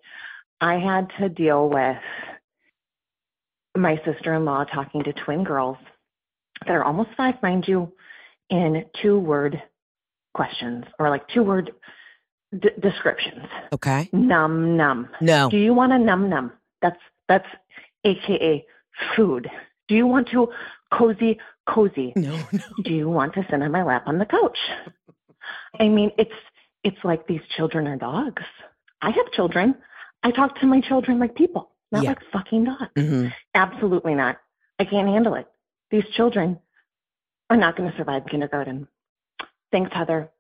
[0.61, 1.97] I had to deal with
[3.77, 5.77] my sister in law talking to twin girls
[6.67, 7.93] that are almost five, mind you,
[8.51, 9.63] in two word
[10.33, 11.73] questions or like two word
[12.59, 13.47] d- descriptions.
[13.73, 14.09] Okay.
[14.13, 15.09] Num num.
[15.21, 15.51] No.
[15.51, 16.53] Do you want a num num?
[16.83, 17.47] That's that's
[18.05, 18.65] AKA
[19.17, 19.51] food.
[19.89, 20.49] Do you want to
[20.93, 21.39] cozy
[21.69, 22.13] cozy?
[22.17, 22.61] No, no.
[22.83, 24.59] Do you want to sit on my lap on the couch?
[25.81, 26.33] I mean, it's
[26.85, 28.43] it's like these children are dogs.
[29.03, 29.75] I have children.
[30.23, 32.11] I talk to my children like people, not yeah.
[32.11, 32.91] like fucking dogs.
[32.97, 33.29] Mm-hmm.
[33.55, 34.37] Absolutely not.
[34.79, 35.47] I can't handle it.
[35.91, 36.59] These children
[37.51, 38.89] are not going to survive kindergarten.
[39.73, 40.31] Thanks, Heather.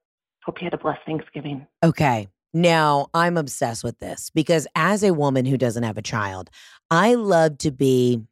[0.44, 1.66] Hope you had a blessed Thanksgiving.
[1.82, 2.28] Okay.
[2.52, 6.50] Now, I'm obsessed with this because as a woman who doesn't have a child,
[6.90, 8.22] I love to be,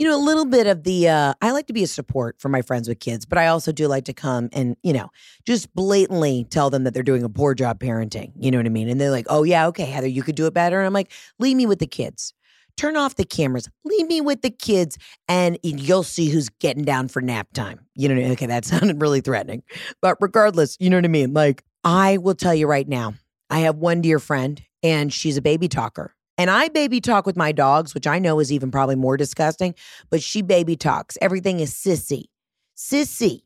[0.00, 2.48] you know, a little bit of the, uh, I like to be a support for
[2.48, 5.10] my friends with kids, but I also do like to come and, you know,
[5.44, 8.32] just blatantly tell them that they're doing a poor job parenting.
[8.34, 8.88] You know what I mean?
[8.88, 10.78] And they're like, oh, yeah, okay, Heather, you could do it better.
[10.78, 12.32] And I'm like, leave me with the kids.
[12.78, 13.68] Turn off the cameras.
[13.84, 14.96] Leave me with the kids,
[15.28, 17.80] and you'll see who's getting down for nap time.
[17.94, 18.32] You know, what I mean?
[18.32, 19.62] okay, that sounded really threatening,
[20.00, 21.34] but regardless, you know what I mean.
[21.34, 23.14] Like, I will tell you right now,
[23.50, 26.14] I have one dear friend, and she's a baby talker.
[26.40, 29.74] And I baby talk with my dogs, which I know is even probably more disgusting,
[30.08, 31.18] but she baby talks.
[31.20, 32.28] Everything is sissy,
[32.74, 33.42] sissy,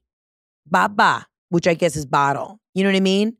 [0.64, 2.60] baba, which I guess is bottle.
[2.72, 3.36] You know what I mean?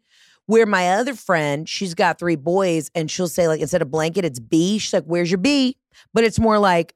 [0.47, 4.25] Where my other friend, she's got three boys, and she'll say, like, instead of blanket,
[4.25, 4.79] it's B.
[4.79, 5.77] She's like, Where's your B?
[6.13, 6.93] But it's more like,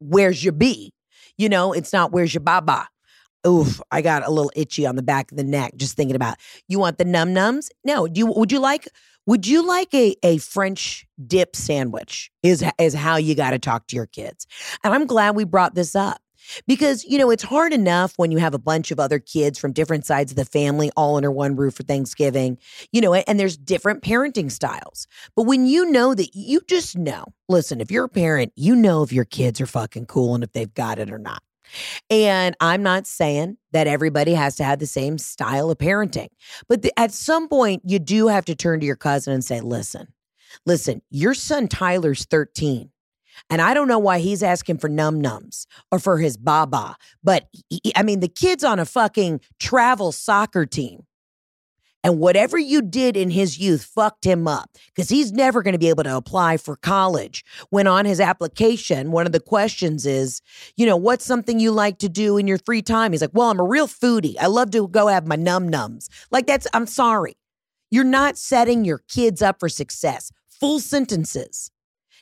[0.00, 0.92] Where's your B?
[1.36, 2.88] You know, it's not where's your baba.
[3.46, 6.38] Oof, I got a little itchy on the back of the neck just thinking about.
[6.66, 7.68] You want the num nums?
[7.84, 8.08] No.
[8.08, 8.88] Do you would you like
[9.28, 12.30] would you like a a French dip sandwich?
[12.42, 14.46] Is is how you got to talk to your kids.
[14.82, 16.22] And I'm glad we brought this up
[16.66, 19.72] because, you know, it's hard enough when you have a bunch of other kids from
[19.74, 22.56] different sides of the family all under one roof for Thanksgiving,
[22.90, 25.06] you know, and there's different parenting styles.
[25.36, 29.02] But when you know that you just know, listen, if you're a parent, you know
[29.02, 31.42] if your kids are fucking cool and if they've got it or not.
[32.10, 36.28] And I'm not saying that everybody has to have the same style of parenting,
[36.68, 39.60] but the, at some point, you do have to turn to your cousin and say,
[39.60, 40.08] listen,
[40.66, 42.90] listen, your son Tyler's 13.
[43.50, 46.96] And I don't know why he's asking for num nums or for his baba.
[47.22, 51.04] But he, I mean, the kid's on a fucking travel soccer team.
[52.08, 55.78] And whatever you did in his youth fucked him up because he's never going to
[55.78, 57.44] be able to apply for college.
[57.68, 60.40] When on his application, one of the questions is,
[60.78, 63.12] you know, what's something you like to do in your free time?
[63.12, 64.36] He's like, well, I'm a real foodie.
[64.40, 66.08] I love to go have my num nums.
[66.30, 67.36] Like, that's, I'm sorry.
[67.90, 70.32] You're not setting your kids up for success.
[70.48, 71.70] Full sentences.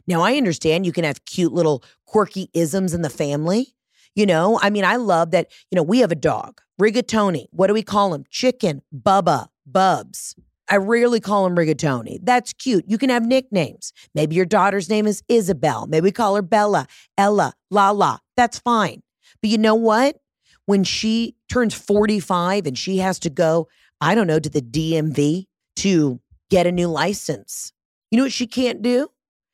[0.09, 3.77] Now, I understand you can have cute little quirky isms in the family.
[4.17, 7.47] You know, I mean, I love that, you know, we have a dog, rigatoni.
[7.51, 8.25] What do we call him?
[8.31, 10.35] Chicken, Bubba, Bubs.
[10.69, 12.19] I rarely call him rigatoni.
[12.23, 12.87] That's cute.
[12.89, 13.93] You can have nicknames.
[14.15, 15.87] Maybe your daughter's name is Isabel.
[15.87, 18.21] Maybe we call her Bella, Ella, Lala.
[18.37, 19.03] That's fine.
[19.43, 20.17] But you know what?
[20.65, 23.69] When she turns 45 and she has to go,
[24.01, 25.45] I don't know, to the DMV
[25.77, 27.73] to get a new license,
[28.11, 29.09] you know what she can't do?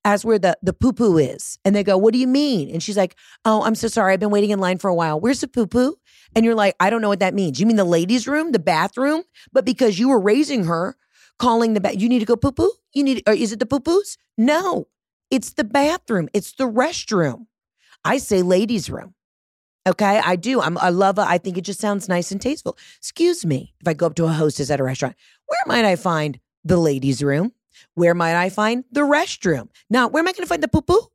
[0.05, 1.59] Ask where the, the poo poo is.
[1.65, 2.71] And they go, What do you mean?
[2.71, 4.13] And she's like, Oh, I'm so sorry.
[4.13, 5.21] I've been waiting in line for a while.
[5.21, 5.97] Where's the poo poo?
[6.35, 7.61] And you're like, I don't know what that means.
[7.61, 9.23] You mean the ladies' room, the bathroom?
[9.53, 10.97] But because you were raising her,
[11.39, 12.73] calling the bath, you need to go poo poo?
[12.95, 14.17] You need, or is it the poo poos?
[14.39, 14.89] No,
[15.31, 17.47] it's the bathroom, it's the restroom.
[18.05, 19.15] I say ladies' room.
[19.87, 20.61] Okay, I do.
[20.61, 21.23] I'm, I love it.
[21.23, 22.79] I think it just sounds nice and tasteful.
[22.99, 25.97] Excuse me, if I go up to a hostess at a restaurant, where might I
[25.97, 27.53] find the ladies' room?
[27.95, 29.69] Where might I find the restroom?
[29.91, 31.09] Now, where am I going to find the poo poo?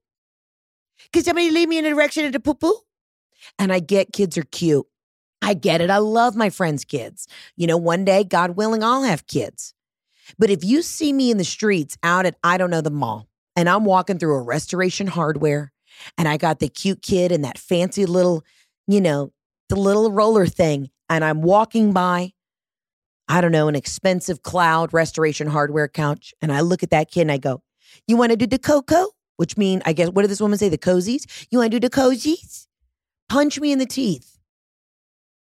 [1.13, 2.75] Can somebody lead me in the direction of the poo poo?
[3.59, 4.85] And I get kids are cute.
[5.41, 5.89] I get it.
[5.89, 7.27] I love my friends' kids.
[7.55, 9.73] You know, one day, God willing, I'll have kids.
[10.37, 13.29] But if you see me in the streets out at, I don't know, the mall,
[13.55, 15.71] and I'm walking through a restoration hardware,
[16.17, 18.43] and I got the cute kid and that fancy little,
[18.87, 19.31] you know,
[19.69, 22.33] the little roller thing, and I'm walking by,
[23.29, 27.21] I don't know, an expensive cloud restoration hardware couch, and I look at that kid
[27.21, 27.61] and I go,
[28.07, 29.07] You want to do the cocoa?
[29.35, 30.69] Which mean, I guess, what did this woman say?
[30.69, 31.47] The cozies?
[31.51, 32.67] You want to do the cozies?
[33.29, 34.37] Punch me in the teeth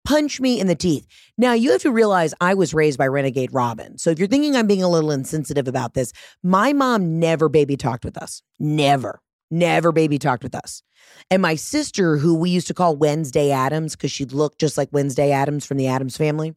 [0.04, 1.06] punch me in the teeth.
[1.36, 3.98] Now, you have to realize I was raised by Renegade Robin.
[3.98, 6.12] So if you're thinking I'm being a little insensitive about this,
[6.42, 8.42] my mom never baby talked with us.
[8.60, 9.20] Never,
[9.50, 10.82] never baby talked with us.
[11.30, 14.88] And my sister, who we used to call Wednesday Addams because she looked just like
[14.92, 16.54] Wednesday Addams from the Addams family,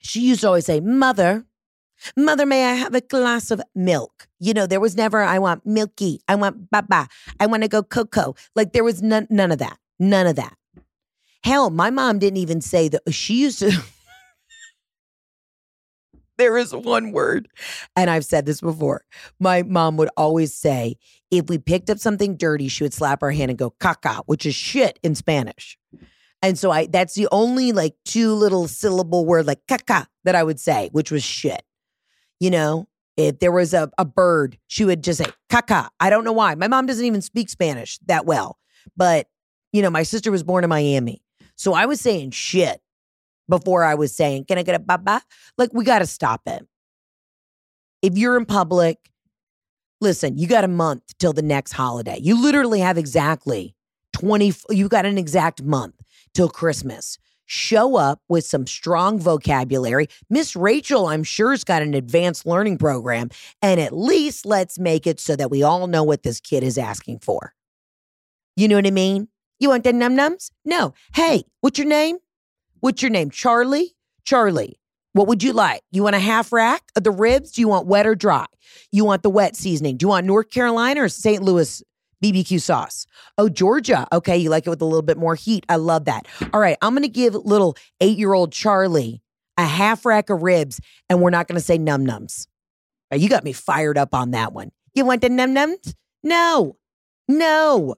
[0.00, 1.44] she used to always say, Mother,
[2.16, 4.28] Mother, may I have a glass of milk?
[4.38, 7.08] You know, there was never, I want milky, I want baba,
[7.40, 8.34] I want to go cocoa.
[8.54, 9.78] Like there was none, none of that.
[9.98, 10.56] None of that.
[11.42, 13.02] Hell, my mom didn't even say that.
[13.12, 13.72] She used to.
[16.38, 17.48] there is one word,
[17.96, 19.04] and I've said this before.
[19.40, 20.96] My mom would always say,
[21.30, 24.46] if we picked up something dirty, she would slap her hand and go caca, which
[24.46, 25.78] is shit in Spanish.
[26.42, 30.42] And so I that's the only like two little syllable word like caca that I
[30.42, 31.62] would say, which was shit.
[32.38, 35.88] You know, if there was a, a bird, she would just say caca.
[35.98, 36.54] I don't know why.
[36.54, 38.58] My mom doesn't even speak Spanish that well.
[38.96, 39.26] But,
[39.72, 41.22] you know, my sister was born in Miami.
[41.56, 42.80] So I was saying shit
[43.48, 45.22] before I was saying, can I get a baba?
[45.56, 46.66] Like, we got to stop it.
[48.02, 48.98] If you're in public,
[50.00, 52.18] listen, you got a month till the next holiday.
[52.22, 53.74] You literally have exactly
[54.12, 55.94] 20, you got an exact month
[56.38, 57.18] till Christmas.
[57.46, 60.06] show up with some strong vocabulary.
[60.30, 63.30] Miss Rachel, I'm sure, has got an advanced learning program.
[63.60, 66.78] And at least let's make it so that we all know what this kid is
[66.78, 67.54] asking for.
[68.54, 69.28] You know what I mean?
[69.58, 70.52] You want the num nums?
[70.64, 70.94] No.
[71.14, 72.18] Hey, what's your name?
[72.80, 73.30] What's your name?
[73.30, 73.96] Charlie?
[74.24, 74.78] Charlie.
[75.14, 75.80] What would you like?
[75.90, 77.52] You want a half rack of the ribs?
[77.52, 78.46] Do you want wet or dry?
[78.92, 79.96] You want the wet seasoning?
[79.96, 81.42] Do you want North Carolina or St.
[81.42, 81.82] Louis
[82.22, 83.06] BBQ sauce?
[83.36, 84.06] Oh, Georgia.
[84.12, 85.64] Okay, you like it with a little bit more heat.
[85.68, 86.26] I love that.
[86.52, 89.22] All right, I'm going to give little eight year old Charlie
[89.56, 92.46] a half rack of ribs, and we're not going to say num nums.
[93.12, 94.70] You got me fired up on that one.
[94.94, 95.94] You want the num nums?
[96.22, 96.76] No,
[97.26, 97.94] no.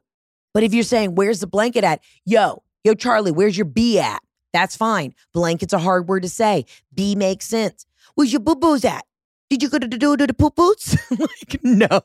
[0.52, 2.00] But if you're saying, where's the blanket at?
[2.24, 4.22] Yo, yo, Charlie, where's your B at?
[4.52, 5.14] That's fine.
[5.32, 6.64] Blanket's a hard word to say.
[6.92, 7.86] B makes sense.
[8.14, 9.04] Where's your boo boos at?
[9.48, 10.96] Did you go to the do to the poo poos?
[11.18, 12.00] like, no.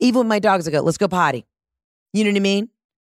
[0.00, 1.46] Even with my dogs, I go, let's go potty.
[2.12, 2.68] You know what I mean?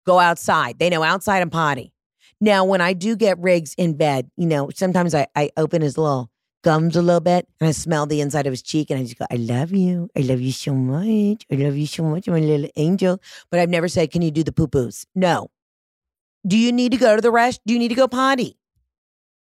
[0.07, 0.79] Go outside.
[0.79, 1.93] They know outside and potty.
[2.41, 5.97] Now, when I do get Riggs in bed, you know, sometimes I, I open his
[5.97, 6.31] little
[6.63, 9.19] gums a little bit and I smell the inside of his cheek and I just
[9.19, 10.09] go, I love you.
[10.17, 11.45] I love you so much.
[11.51, 13.21] I love you so much, my little angel.
[13.51, 15.05] But I've never said, Can you do the poo poos?
[15.15, 15.51] No.
[16.47, 17.61] Do you need to go to the rest?
[17.67, 18.59] Do you need to go potty?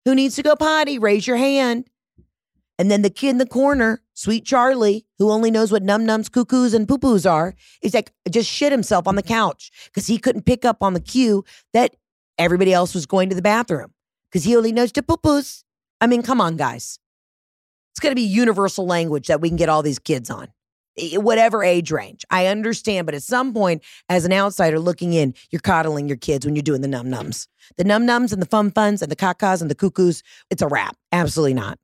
[0.04, 0.98] Who needs to go potty?
[0.98, 1.88] Raise your hand.
[2.82, 6.28] And then the kid in the corner, sweet Charlie, who only knows what num nums,
[6.28, 10.18] cuckoos, and poo poos are, is like just shit himself on the couch because he
[10.18, 11.94] couldn't pick up on the cue that
[12.38, 13.92] everybody else was going to the bathroom
[14.28, 15.62] because he only knows to poo poos.
[16.00, 16.98] I mean, come on, guys.
[17.92, 20.48] It's going to be universal language that we can get all these kids on,
[21.12, 22.24] whatever age range.
[22.32, 26.44] I understand, but at some point, as an outsider looking in, you're coddling your kids
[26.44, 27.46] when you're doing the num nums.
[27.76, 30.66] The num nums and the fun funs and the kakas and the cuckoos, it's a
[30.66, 30.96] wrap.
[31.12, 31.78] Absolutely not.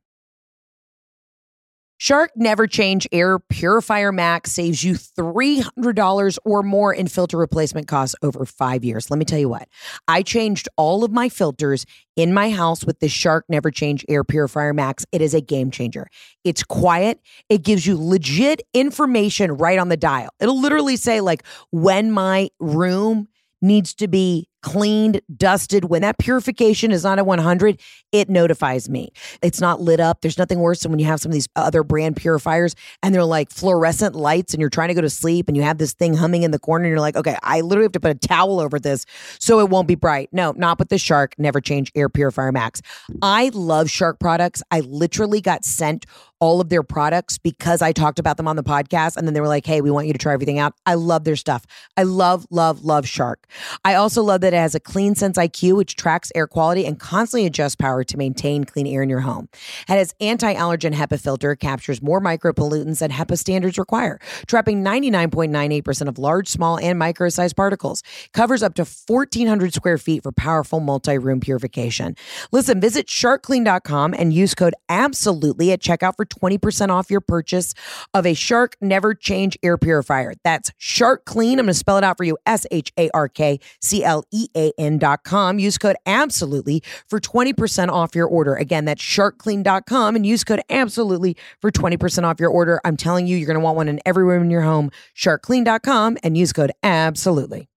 [2.01, 8.15] Shark Never Change Air Purifier Max saves you $300 or more in filter replacement costs
[8.23, 9.11] over five years.
[9.11, 9.69] Let me tell you what,
[10.07, 11.85] I changed all of my filters
[12.15, 15.05] in my house with the Shark Never Change Air Purifier Max.
[15.11, 16.07] It is a game changer.
[16.45, 20.31] It's quiet, it gives you legit information right on the dial.
[20.39, 21.43] It'll literally say, like,
[21.73, 23.27] when my room
[23.61, 25.87] needs to be cleaned, dusted.
[25.87, 27.81] When that purification is not at 100,
[28.13, 29.13] it notifies me.
[29.43, 30.21] It's not lit up.
[30.21, 33.25] There's nothing worse than when you have some of these other brand purifiers and they're
[33.25, 36.15] like fluorescent lights and you're trying to go to sleep and you have this thing
[36.15, 38.61] humming in the corner and you're like, okay, I literally have to put a towel
[38.61, 39.05] over this
[39.39, 40.29] so it won't be bright.
[40.33, 42.83] No, not with the Shark Never Change Air Purifier Max.
[43.23, 44.63] I love Shark products.
[44.71, 46.07] I literally got sent
[46.41, 49.17] all of their products because I talked about them on the podcast.
[49.17, 50.75] And then they were like, hey, we want you to try everything out.
[50.87, 51.65] I love their stuff.
[51.97, 53.49] I love, love, love Shark.
[53.85, 56.99] I also love that it has a Clean Sense IQ, which tracks air quality and
[56.99, 59.49] constantly adjusts power to maintain clean air in your home.
[59.89, 66.09] It has anti allergen HEPA filter, captures more micropollutants than HEPA standards require, trapping 99.98%
[66.09, 68.03] of large, small, and micro sized particles.
[68.33, 72.15] Covers up to 1,400 square feet for powerful multi room purification.
[72.53, 77.75] Listen, visit sharkclean.com and use code ABSOLUTELY at checkout for 20% off your purchase
[78.15, 80.35] of a Shark Never Change air purifier.
[80.45, 81.59] That's Shark Clean.
[81.59, 84.25] I'm going to spell it out for you S H A R K C L
[84.31, 85.59] E A N.com.
[85.59, 88.55] Use code ABSOLUTELY for 20% off your order.
[88.55, 92.81] Again, that's sharkclean.com and use code ABSOLUTELY for 20% off your order.
[92.85, 94.91] I'm telling you, you're going to want one in every room in your home.
[95.17, 97.69] Sharkclean.com and use code ABSOLUTELY.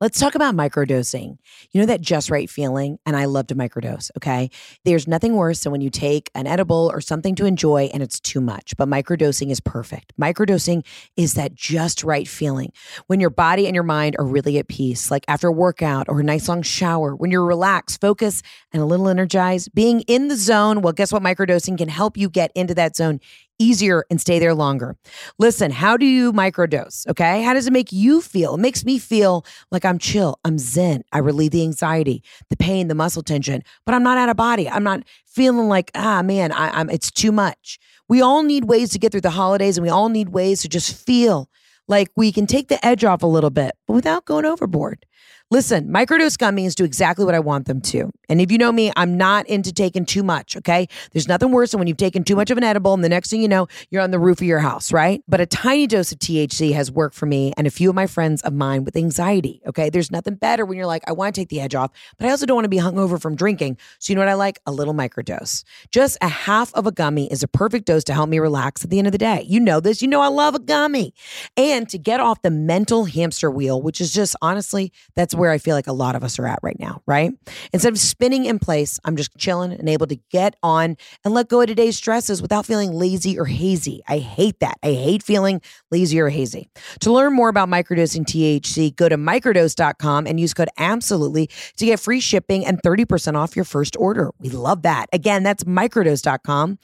[0.00, 1.38] Let's talk about microdosing.
[1.72, 3.00] You know that just right feeling?
[3.04, 4.48] And I love to microdose, okay?
[4.84, 8.20] There's nothing worse than when you take an edible or something to enjoy and it's
[8.20, 10.12] too much, but microdosing is perfect.
[10.16, 10.86] Microdosing
[11.16, 12.70] is that just right feeling
[13.08, 16.20] when your body and your mind are really at peace, like after a workout or
[16.20, 19.74] a nice long shower, when you're relaxed, focused, and a little energized.
[19.74, 21.24] Being in the zone, well, guess what?
[21.24, 23.18] Microdosing can help you get into that zone
[23.58, 24.96] easier and stay there longer.
[25.38, 27.06] Listen, how do you microdose?
[27.08, 27.42] Okay.
[27.42, 28.54] How does it make you feel?
[28.54, 31.02] It makes me feel like I'm chill, I'm zen.
[31.12, 34.68] I relieve the anxiety, the pain, the muscle tension, but I'm not out of body.
[34.68, 37.78] I'm not feeling like, ah, man, I, I'm, it's too much.
[38.08, 40.68] We all need ways to get through the holidays and we all need ways to
[40.68, 41.50] just feel
[41.88, 45.04] like we can take the edge off a little bit, but without going overboard.
[45.50, 48.10] Listen, microdose gummies do exactly what I want them to.
[48.28, 50.86] And if you know me, I'm not into taking too much, okay?
[51.12, 53.30] There's nothing worse than when you've taken too much of an edible and the next
[53.30, 55.22] thing you know, you're on the roof of your house, right?
[55.26, 58.06] But a tiny dose of THC has worked for me and a few of my
[58.06, 59.88] friends of mine with anxiety, okay?
[59.88, 62.30] There's nothing better when you're like, I want to take the edge off, but I
[62.30, 63.78] also don't want to be hungover from drinking.
[64.00, 64.58] So you know what I like?
[64.66, 65.64] A little microdose.
[65.90, 68.90] Just a half of a gummy is a perfect dose to help me relax at
[68.90, 69.46] the end of the day.
[69.48, 70.02] You know this.
[70.02, 71.14] You know I love a gummy.
[71.56, 75.58] And to get off the mental hamster wheel, which is just honestly, that's where I
[75.58, 77.32] feel like a lot of us are at right now, right?
[77.72, 81.48] Instead of spinning in place, I'm just chilling and able to get on and let
[81.48, 84.02] go of today's stresses without feeling lazy or hazy.
[84.08, 84.78] I hate that.
[84.82, 85.60] I hate feeling
[85.90, 86.68] lazy or hazy.
[87.00, 92.00] To learn more about microdosing THC, go to microdose.com and use code absolutely to get
[92.00, 94.30] free shipping and 30% off your first order.
[94.38, 95.06] We love that.
[95.12, 96.78] Again, that's microdose.com.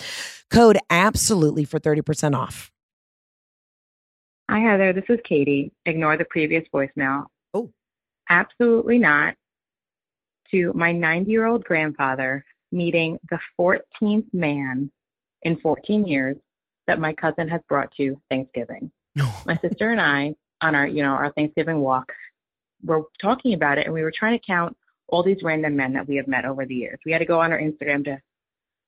[0.51, 2.71] Code absolutely for 30% off.
[4.51, 4.93] Hi, Heather.
[4.93, 5.73] This is Katie.
[5.87, 7.25] Ignore the previous voicemail.
[8.31, 9.35] Absolutely not.
[10.51, 14.91] To my 90 year old grandfather meeting the 14th man
[15.43, 16.37] in 14 years
[16.87, 18.91] that my cousin has brought to Thanksgiving.
[19.47, 22.12] My sister and I, on our, you know, our Thanksgiving walk,
[22.83, 24.77] were talking about it and we were trying to count
[25.09, 26.99] all these random men that we have met over the years.
[27.07, 28.18] We had to go on our Instagram to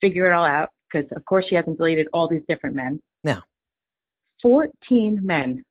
[0.01, 3.01] figure it all out because, of course, she hasn't deleted all these different men.
[3.25, 3.41] No.
[4.43, 5.65] 14 men.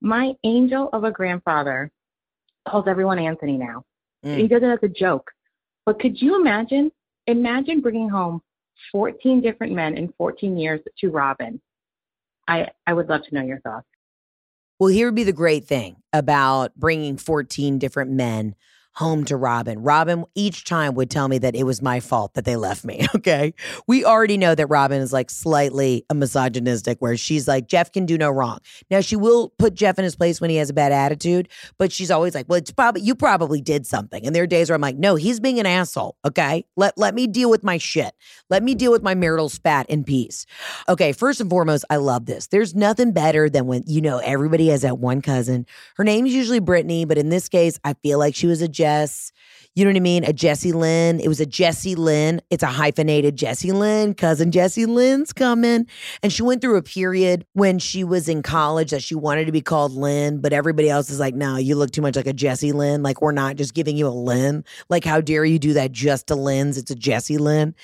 [0.00, 1.90] My angel of a grandfather
[2.68, 3.84] calls everyone Anthony now.
[4.24, 4.38] Mm.
[4.38, 5.30] He does it as a joke.
[5.86, 6.90] But could you imagine?
[7.26, 8.42] Imagine bringing home
[8.92, 11.60] 14 different men in 14 years to Robin.
[12.46, 13.86] I, I would love to know your thoughts.
[14.78, 18.54] Well, here would be the great thing about bringing 14 different men
[18.94, 19.82] home to Robin.
[19.82, 23.06] Robin each time would tell me that it was my fault that they left me.
[23.24, 23.54] Okay.
[23.86, 28.04] We already know that Robin is like slightly a misogynistic, where she's like, Jeff can
[28.04, 28.58] do no wrong.
[28.90, 31.90] Now, she will put Jeff in his place when he has a bad attitude, but
[31.90, 34.26] she's always like, well, it's probably, you probably did something.
[34.26, 36.16] And there are days where I'm like, no, he's being an asshole.
[36.26, 36.66] Okay.
[36.76, 38.12] Let, let me deal with my shit.
[38.50, 40.44] Let me deal with my marital spat in peace.
[40.88, 41.12] Okay.
[41.12, 42.48] First and foremost, I love this.
[42.48, 45.66] There's nothing better than when, you know, everybody has that one cousin.
[45.96, 49.32] Her name's usually Brittany, but in this case, I feel like she was a Jess.
[49.74, 50.24] You know what I mean?
[50.24, 51.18] A Jesse Lynn.
[51.18, 52.42] It was a Jesse Lynn.
[52.50, 54.12] It's a hyphenated Jesse Lynn.
[54.12, 55.86] Cousin Jesse Lynn's coming.
[56.22, 59.52] And she went through a period when she was in college that she wanted to
[59.52, 62.34] be called Lynn, but everybody else is like, no, you look too much like a
[62.34, 63.02] Jesse Lynn.
[63.02, 64.64] Like, we're not just giving you a Lynn.
[64.90, 66.76] Like, how dare you do that just to Lynn's?
[66.76, 67.74] It's a Jesse Lynn.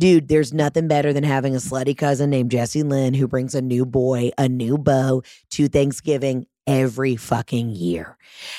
[0.00, 3.60] Dude, there's nothing better than having a slutty cousin named Jesse Lynn who brings a
[3.60, 8.16] new boy, a new beau to Thanksgiving every fucking year.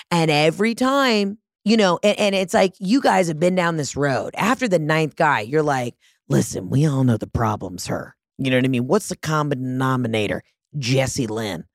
[0.09, 3.97] And every time you know, and, and it's like you guys have been down this
[3.97, 4.33] road.
[4.37, 5.95] After the ninth guy, you're like,
[6.29, 8.15] listen, we all know the problem's her.
[8.37, 8.87] You know what I mean?
[8.87, 10.43] What's the common denominator?
[10.77, 11.65] Jesse Lynn.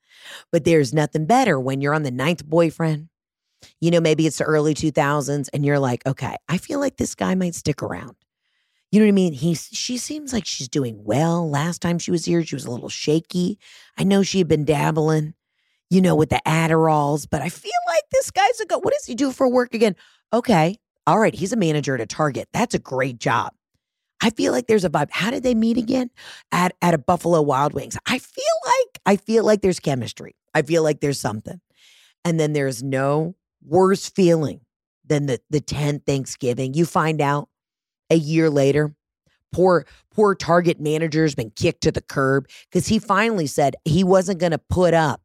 [0.51, 3.11] But there's nothing better when you're on the ninth boyfriend.
[3.83, 7.15] You know, maybe it's the early 2000s and you're like, okay, I feel like this
[7.15, 8.17] guy might stick around.
[8.91, 9.35] You know what I mean?
[9.35, 11.49] He's she seems like she's doing well.
[11.49, 13.59] Last time she was here, she was a little shaky.
[13.99, 15.35] I know she had been dabbling
[15.93, 18.79] you know, with the Adderalls, but I feel like this guy's a go.
[18.79, 19.95] What does he do for work again?
[20.33, 20.79] Okay.
[21.07, 21.35] All right.
[21.35, 22.49] He's a manager at a Target.
[22.55, 23.53] That's a great job.
[24.23, 25.11] I feel like there's a vibe.
[25.11, 26.09] How did they meet again?
[26.51, 27.99] At at a Buffalo Wild Wings.
[28.07, 30.35] I feel like I feel like there's chemistry.
[30.55, 31.61] I feel like there's something.
[32.25, 34.61] And then there's no worse feeling
[35.05, 36.73] than the the 10th Thanksgiving.
[36.73, 37.51] You find out
[38.09, 38.95] a year later,
[39.53, 44.41] poor poor Target manager's been kicked to the curb because he finally said he wasn't
[44.41, 45.21] going to put up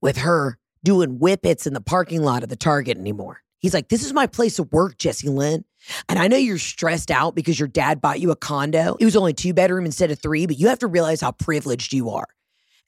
[0.00, 3.40] with her doing whippets in the parking lot of the Target anymore.
[3.58, 5.64] He's like, This is my place of work, Jesse Lynn.
[6.08, 8.96] And I know you're stressed out because your dad bought you a condo.
[9.00, 11.92] It was only two bedroom instead of three, but you have to realize how privileged
[11.92, 12.28] you are.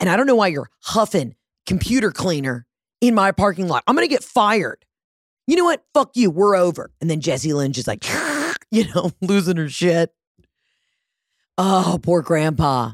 [0.00, 1.34] And I don't know why you're huffing
[1.66, 2.66] computer cleaner
[3.00, 3.84] in my parking lot.
[3.86, 4.84] I'm going to get fired.
[5.46, 5.84] You know what?
[5.92, 6.30] Fuck you.
[6.30, 6.90] We're over.
[7.00, 8.04] And then Jesse Lynn just like,
[8.70, 10.12] you know, losing her shit.
[11.56, 12.92] Oh, poor grandpa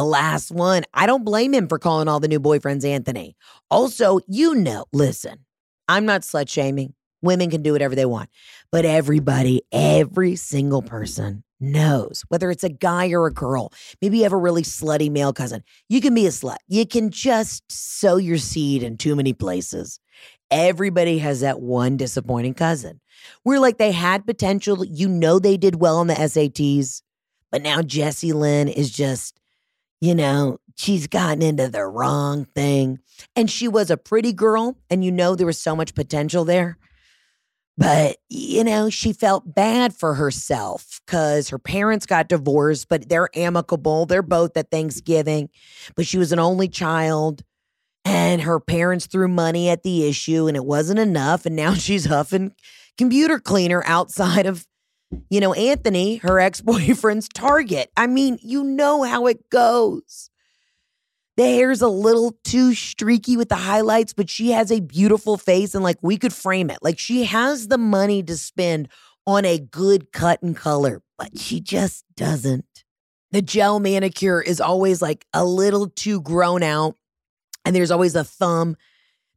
[0.00, 0.82] the last one.
[0.94, 3.36] I don't blame him for calling all the new boyfriends Anthony.
[3.70, 5.44] Also, you know, listen,
[5.88, 6.94] I'm not slut shaming.
[7.20, 8.30] Women can do whatever they want.
[8.72, 14.22] But everybody, every single person knows, whether it's a guy or a girl, maybe you
[14.22, 15.62] have a really slutty male cousin.
[15.90, 16.56] You can be a slut.
[16.66, 20.00] You can just sow your seed in too many places.
[20.50, 23.02] Everybody has that one disappointing cousin
[23.44, 24.82] We're like, they had potential.
[24.82, 27.02] You know, they did well on the SATs,
[27.50, 29.36] but now Jessie Lynn is just
[30.00, 32.98] you know, she's gotten into the wrong thing.
[33.36, 36.78] And she was a pretty girl, and you know, there was so much potential there.
[37.76, 43.30] But, you know, she felt bad for herself because her parents got divorced, but they're
[43.34, 44.04] amicable.
[44.04, 45.48] They're both at Thanksgiving,
[45.96, 47.42] but she was an only child.
[48.04, 51.46] And her parents threw money at the issue, and it wasn't enough.
[51.46, 52.52] And now she's huffing
[52.98, 54.66] computer cleaner outside of
[55.28, 57.90] you know, Anthony, her ex boyfriend's target.
[57.96, 60.30] I mean, you know how it goes.
[61.36, 65.74] The hair's a little too streaky with the highlights, but she has a beautiful face
[65.74, 66.78] and like we could frame it.
[66.82, 68.88] Like she has the money to spend
[69.26, 72.84] on a good cut and color, but she just doesn't.
[73.30, 76.96] The gel manicure is always like a little too grown out,
[77.64, 78.76] and there's always a thumb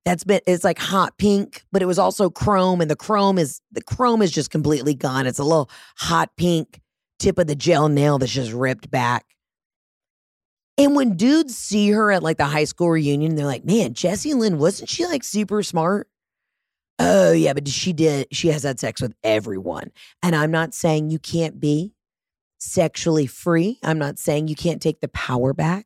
[0.06, 3.62] that's been it's like hot pink, but it was also chrome, and the chrome is
[3.72, 5.28] the chrome is just completely gone.
[5.28, 6.82] It's a little hot pink
[7.20, 9.26] tip of the gel nail that's just ripped back.
[10.78, 14.34] And when dudes see her at like the high school reunion, they're like, man, Jessie
[14.34, 16.10] Lynn, wasn't she like super smart?
[17.00, 18.28] Oh, yeah, but she did.
[18.32, 19.92] She has had sex with everyone.
[20.22, 21.94] And I'm not saying you can't be
[22.60, 23.80] sexually free.
[23.84, 25.86] I'm not saying you can't take the power back,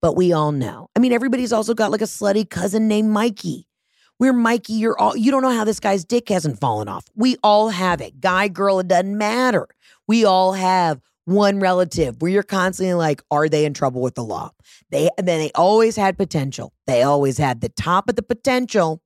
[0.00, 0.88] but we all know.
[0.96, 3.68] I mean, everybody's also got like a slutty cousin named Mikey.
[4.18, 7.04] We're Mikey, you're all, you don't know how this guy's dick hasn't fallen off.
[7.14, 8.20] We all have it.
[8.20, 9.68] Guy, girl, it doesn't matter.
[10.08, 14.24] We all have one relative where you're constantly like, are they in trouble with the
[14.24, 14.52] law?
[14.90, 16.72] They then they always had potential.
[16.86, 19.02] They always had the top of the potential.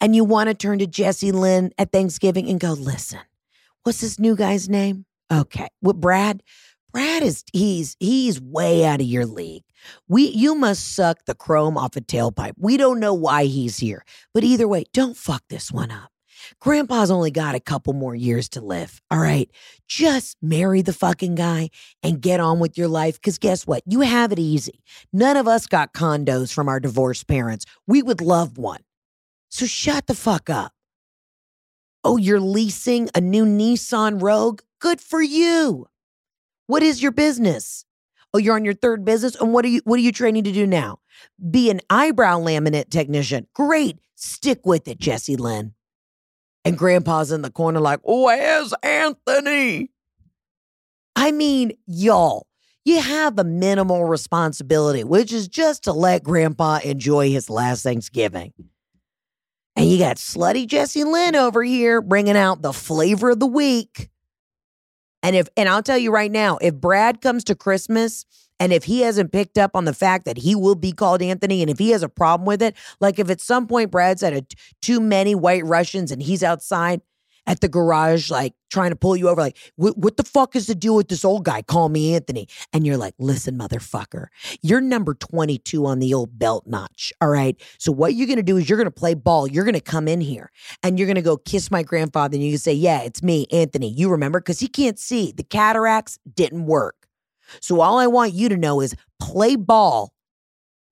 [0.00, 3.20] And you want to turn to Jesse Lynn at Thanksgiving and go, listen,
[3.84, 5.06] what's this new guy's name?
[5.32, 5.68] Okay.
[5.80, 6.42] What Brad?
[6.96, 9.64] Brad is he's he's way out of your league.
[10.08, 12.54] We you must suck the chrome off a tailpipe.
[12.56, 14.02] We don't know why he's here.
[14.32, 16.10] But either way, don't fuck this one up.
[16.58, 19.02] Grandpa's only got a couple more years to live.
[19.10, 19.50] All right.
[19.86, 21.68] Just marry the fucking guy
[22.02, 23.16] and get on with your life.
[23.16, 23.82] Because guess what?
[23.84, 24.82] You have it easy.
[25.12, 27.66] None of us got condos from our divorced parents.
[27.86, 28.80] We would love one.
[29.50, 30.72] So shut the fuck up.
[32.02, 34.62] Oh, you're leasing a new Nissan Rogue?
[34.80, 35.88] Good for you.
[36.66, 37.84] What is your business?
[38.34, 39.34] Oh, you're on your third business?
[39.36, 40.98] And what are you what are you training to do now?
[41.50, 43.46] Be an eyebrow laminate technician.
[43.54, 43.98] Great.
[44.14, 45.74] Stick with it, Jesse Lynn.
[46.64, 49.92] And grandpa's in the corner, like, where's Anthony?
[51.14, 52.46] I mean, y'all,
[52.84, 58.52] you have a minimal responsibility, which is just to let grandpa enjoy his last Thanksgiving.
[59.76, 64.08] And you got slutty Jesse Lynn over here bringing out the flavor of the week.
[65.26, 68.24] And if, and I'll tell you right now, if Brad comes to Christmas
[68.60, 71.62] and if he hasn't picked up on the fact that he will be called Anthony,
[71.62, 74.46] and if he has a problem with it, like if at some point Brad's a,
[74.80, 77.00] too many white Russians and he's outside
[77.46, 80.74] at the garage, like trying to pull you over, like, what the fuck is the
[80.74, 81.62] deal with this old guy?
[81.62, 82.48] Call me Anthony.
[82.72, 84.26] And you're like, listen, motherfucker,
[84.62, 87.12] you're number 22 on the old belt notch.
[87.20, 87.60] All right.
[87.78, 89.46] So what you're going to do is you're going to play ball.
[89.46, 90.50] You're going to come in here
[90.82, 92.34] and you're going to go kiss my grandfather.
[92.34, 93.90] And you can say, yeah, it's me, Anthony.
[93.90, 94.40] You remember?
[94.40, 95.32] Because he can't see.
[95.32, 97.06] The cataracts didn't work.
[97.60, 100.12] So all I want you to know is play ball,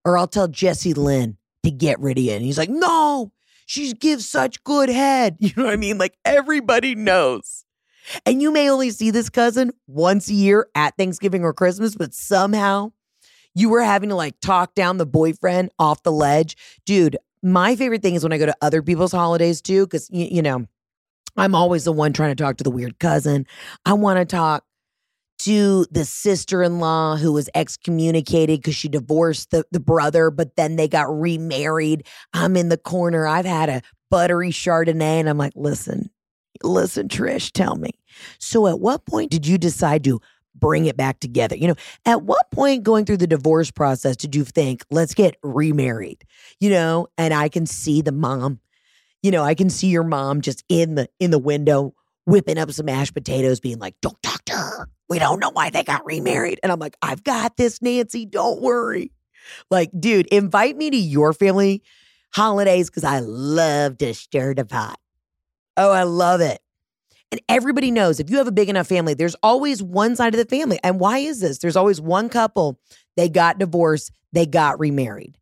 [0.04, 2.32] or I'll tell Jesse Lynn to get rid of you.
[2.32, 3.32] And he's like, no,
[3.66, 5.36] she gives such good head.
[5.44, 5.98] You know what I mean?
[5.98, 7.64] Like everybody knows.
[8.26, 12.12] And you may only see this cousin once a year at Thanksgiving or Christmas, but
[12.14, 12.92] somehow
[13.54, 16.56] you were having to like talk down the boyfriend off the ledge.
[16.84, 20.26] Dude, my favorite thing is when I go to other people's holidays too, because, you,
[20.30, 20.66] you know,
[21.36, 23.46] I'm always the one trying to talk to the weird cousin.
[23.84, 24.64] I want to talk
[25.44, 30.88] to the sister-in-law who was excommunicated because she divorced the, the brother, but then they
[30.88, 32.06] got remarried.
[32.32, 33.26] I'm in the corner.
[33.26, 36.08] I've had a buttery Chardonnay, and I'm like, listen,
[36.62, 37.90] listen, Trish, tell me.
[38.38, 40.20] So at what point did you decide to
[40.54, 41.56] bring it back together?
[41.56, 41.76] You know,
[42.06, 46.24] at what point going through the divorce process did you think, let's get remarried?
[46.58, 48.60] You know, and I can see the mom,
[49.22, 52.70] you know, I can see your mom just in the in the window whipping up
[52.70, 54.88] some mashed potatoes, being like, don't talk to her.
[55.14, 56.58] We don't know why they got remarried.
[56.64, 58.26] And I'm like, I've got this, Nancy.
[58.26, 59.12] Don't worry.
[59.70, 61.84] Like, dude, invite me to your family
[62.32, 64.98] holidays because I love to stir the pot.
[65.76, 66.58] Oh, I love it.
[67.30, 70.38] And everybody knows if you have a big enough family, there's always one side of
[70.38, 70.80] the family.
[70.82, 71.58] And why is this?
[71.58, 72.80] There's always one couple,
[73.16, 75.38] they got divorced, they got remarried.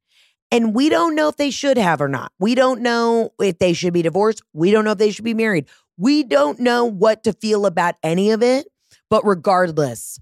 [0.50, 2.30] And we don't know if they should have or not.
[2.38, 4.42] We don't know if they should be divorced.
[4.52, 5.66] We don't know if they should be married.
[5.96, 8.66] We don't know what to feel about any of it.
[9.12, 10.18] But regardless,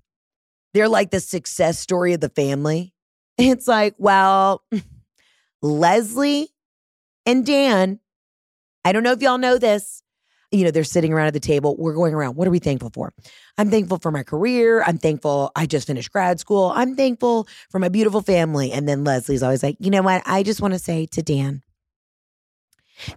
[0.74, 2.92] they're like the success story of the family.
[3.38, 4.64] It's like, well,
[5.62, 6.48] Leslie
[7.24, 8.00] and Dan,
[8.84, 10.02] I don't know if y'all know this.
[10.50, 11.76] You know, they're sitting around at the table.
[11.78, 12.34] We're going around.
[12.34, 13.14] What are we thankful for?
[13.56, 14.82] I'm thankful for my career.
[14.82, 16.72] I'm thankful I just finished grad school.
[16.74, 18.72] I'm thankful for my beautiful family.
[18.72, 20.20] And then Leslie's always like, you know what?
[20.26, 21.62] I just want to say to Dan,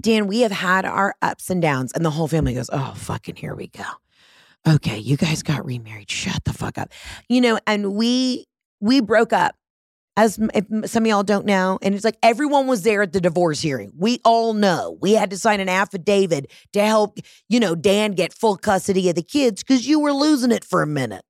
[0.01, 1.91] Dan, we have had our ups and downs.
[1.93, 3.83] And the whole family goes, oh, fucking here we go
[4.67, 6.09] okay, you guys got remarried.
[6.09, 6.91] Shut the fuck up.
[7.29, 8.45] You know, and we
[8.79, 9.55] we broke up.
[10.15, 10.35] As
[10.85, 13.91] some of y'all don't know, and it's like everyone was there at the divorce hearing.
[13.97, 17.17] We all know we had to sign an affidavit to help,
[17.49, 20.83] you know, Dan get full custody of the kids because you were losing it for
[20.83, 21.25] a minute.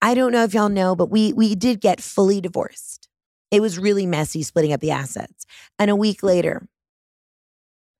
[0.00, 3.08] I don't know if y'all know, but we we did get fully divorced.
[3.50, 5.44] It was really messy splitting up the assets.
[5.78, 6.66] And a week later,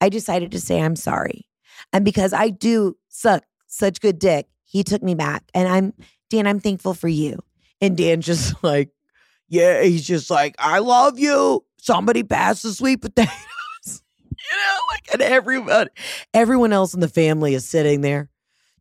[0.01, 1.49] I decided to say I'm sorry.
[1.93, 3.45] And because I do suck
[3.79, 4.47] such good dick.
[4.65, 5.45] He took me back.
[5.55, 5.95] And I'm,
[6.31, 7.39] Dan, I'm thankful for you.
[7.81, 8.91] And Dan just like,
[9.49, 11.65] Yeah, he's just like, I love you.
[11.81, 13.33] Somebody pass the sweet potatoes.
[13.87, 15.89] you know, like, and everyone,
[16.35, 18.29] everyone else in the family is sitting there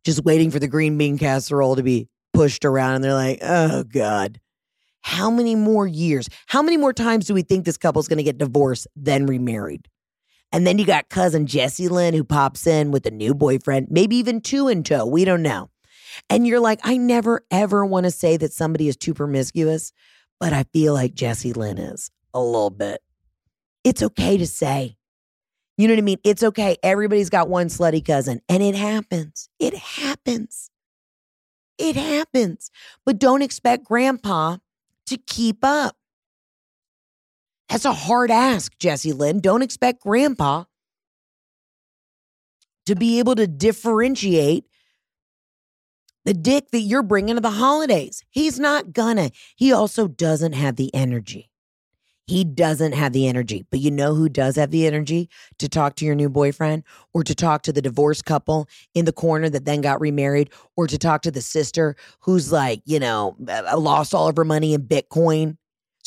[0.04, 2.96] just waiting for the green bean casserole to be pushed around.
[2.96, 4.40] And they're like, oh God,
[5.02, 6.28] how many more years?
[6.46, 9.88] How many more times do we think this couple's going to get divorced, then remarried?
[10.50, 14.16] And then you got cousin Jessie Lynn who pops in with a new boyfriend, maybe
[14.16, 15.06] even two in tow.
[15.06, 15.70] We don't know.
[16.30, 19.92] And you're like, I never ever want to say that somebody is too promiscuous,
[20.40, 23.02] but I feel like Jessie Lynn is a little bit.
[23.84, 24.96] It's okay to say.
[25.76, 26.18] You know what I mean?
[26.24, 26.76] It's okay.
[26.82, 29.48] Everybody's got one slutty cousin, and it happens.
[29.60, 30.70] It happens.
[31.78, 32.72] It happens.
[33.06, 34.56] But don't expect grandpa
[35.06, 35.96] to keep up.
[37.68, 39.40] That's a hard ask, Jesse Lynn.
[39.40, 40.64] Don't expect grandpa
[42.86, 44.64] to be able to differentiate
[46.24, 48.24] the dick that you're bringing to the holidays.
[48.30, 49.30] He's not gonna.
[49.56, 51.50] He also doesn't have the energy.
[52.26, 53.64] He doesn't have the energy.
[53.70, 57.24] But you know who does have the energy to talk to your new boyfriend or
[57.24, 60.98] to talk to the divorced couple in the corner that then got remarried or to
[60.98, 64.82] talk to the sister who's like, you know, uh, lost all of her money in
[64.82, 65.56] Bitcoin.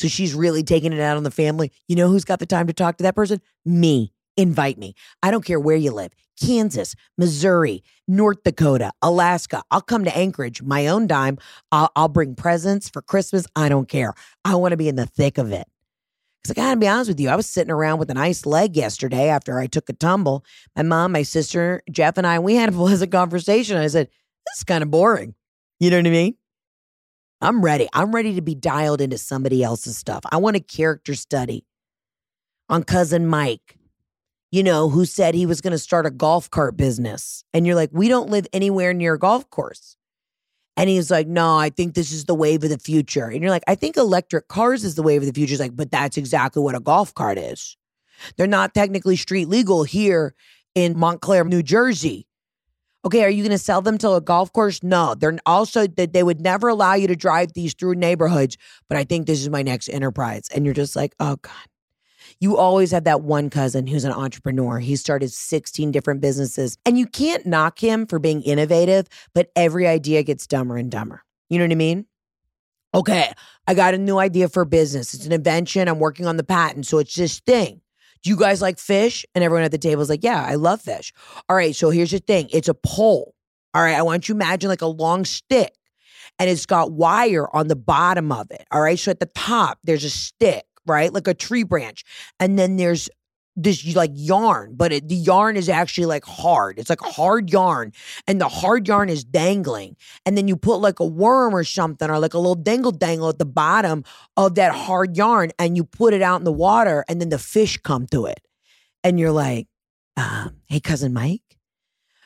[0.02, 1.72] So she's really taking it out on the family.
[1.88, 3.40] You know who's got the time to talk to that person?
[3.64, 4.12] Me.
[4.36, 4.96] Invite me.
[5.22, 6.12] I don't care where you live.
[6.42, 9.62] Kansas, Missouri, North Dakota, Alaska.
[9.70, 11.38] I'll come to Anchorage, my own dime.
[11.72, 13.46] I'll, I'll bring presents for Christmas.
[13.56, 14.16] I don't care.
[14.44, 15.68] I want to be in the thick of it.
[16.42, 18.76] Because I gotta be honest with you, I was sitting around with an nice leg
[18.76, 20.44] yesterday after I took a tumble.
[20.76, 23.78] My mom, my sister, Jeff, and I, we had a pleasant conversation.
[23.78, 25.36] I said, This is kind of boring.
[25.80, 26.36] You know what I mean?
[27.42, 27.88] I'm ready.
[27.94, 30.22] I'm ready to be dialed into somebody else's stuff.
[30.32, 31.66] I want a character study
[32.70, 33.78] on cousin Mike,
[34.52, 37.44] you know, who said he was going to start a golf cart business.
[37.54, 39.98] And you're like, we don't live anywhere near a golf course.
[40.78, 43.26] And he's like, no, I think this is the wave of the future.
[43.26, 45.52] And you're like, I think electric cars is the wave of the future.
[45.52, 47.76] He's like, but that's exactly what a golf cart is.
[48.38, 50.34] They're not technically street legal here
[50.76, 52.28] in Montclair, New Jersey.
[53.04, 54.84] Okay, are you going to sell them to a golf course?
[54.84, 55.16] No.
[55.16, 59.04] They're also that they would never allow you to drive these through neighborhoods, but I
[59.04, 60.44] think this is my next enterprise.
[60.54, 61.52] And you're just like, "Oh god."
[62.40, 64.80] You always have that one cousin who's an entrepreneur.
[64.80, 66.78] He started 16 different businesses.
[66.86, 71.24] And you can't knock him for being innovative, but every idea gets dumber and dumber.
[71.50, 72.06] You know what I mean?
[72.94, 73.32] Okay,
[73.68, 75.14] I got a new idea for business.
[75.14, 75.88] It's an invention.
[75.88, 76.88] I'm working on the patent.
[76.88, 77.81] So it's this thing.
[78.24, 79.26] Do you guys like fish?
[79.34, 81.14] And everyone at the table is like, Yeah, I love fish.
[81.50, 83.36] All right, so here's the thing it's a pole.
[83.74, 85.74] All right, I want you to imagine like a long stick
[86.40, 88.66] and it's got wire on the bottom of it.
[88.72, 91.14] All right, so at the top, there's a stick, right?
[91.14, 92.04] Like a tree branch.
[92.40, 93.10] And then there's
[93.56, 96.80] this like yarn, but it, the yarn is actually like hard.
[96.80, 97.92] It's like hard yarn,
[98.28, 99.98] and the hard yarn is dangling.
[100.26, 103.30] And then you put like a worm or something, or like a little dangle dangle
[103.30, 104.04] at the bottom
[104.38, 107.40] of that hard yarn, and you put it out in the water, and then the
[107.40, 108.40] fish come to it,
[109.04, 109.68] and you're like,
[110.18, 111.42] um, "Hey, cousin Mike."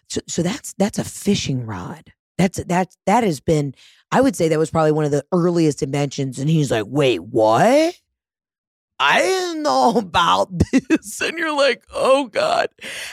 [0.09, 2.13] So, so that's that's a fishing rod.
[2.37, 3.73] That's that's that has been.
[4.11, 6.37] I would say that was probably one of the earliest inventions.
[6.37, 7.95] And he's like, "Wait, what?"
[8.99, 11.21] I didn't know about this.
[11.21, 12.69] And you're like, oh God.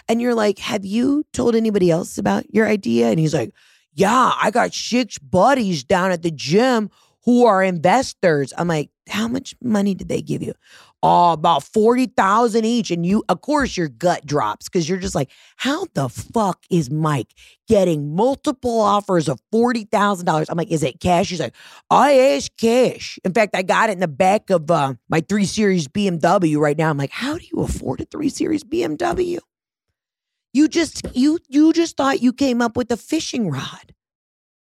[0.08, 3.08] And you're like, have you told anybody else about your idea?
[3.08, 3.52] And he's like,
[3.94, 6.90] yeah, I got six buddies down at the gym
[7.24, 8.52] who are investors.
[8.56, 10.54] I'm like, how much money did they give you?
[11.04, 12.92] Oh, about 40,000 each.
[12.92, 16.90] And you, of course, your gut drops because you're just like, how the fuck is
[16.90, 17.34] Mike
[17.66, 20.46] getting multiple offers of $40,000?
[20.48, 21.30] I'm like, is it cash?
[21.30, 21.56] He's like,
[21.90, 23.18] I asked cash.
[23.24, 26.78] In fact, I got it in the back of uh, my three series BMW right
[26.78, 26.90] now.
[26.90, 29.40] I'm like, how do you afford a three series BMW?
[30.52, 33.92] You just, you, you just thought you came up with a fishing rod.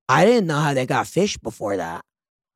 [0.09, 2.03] I didn't know how they got fish before that.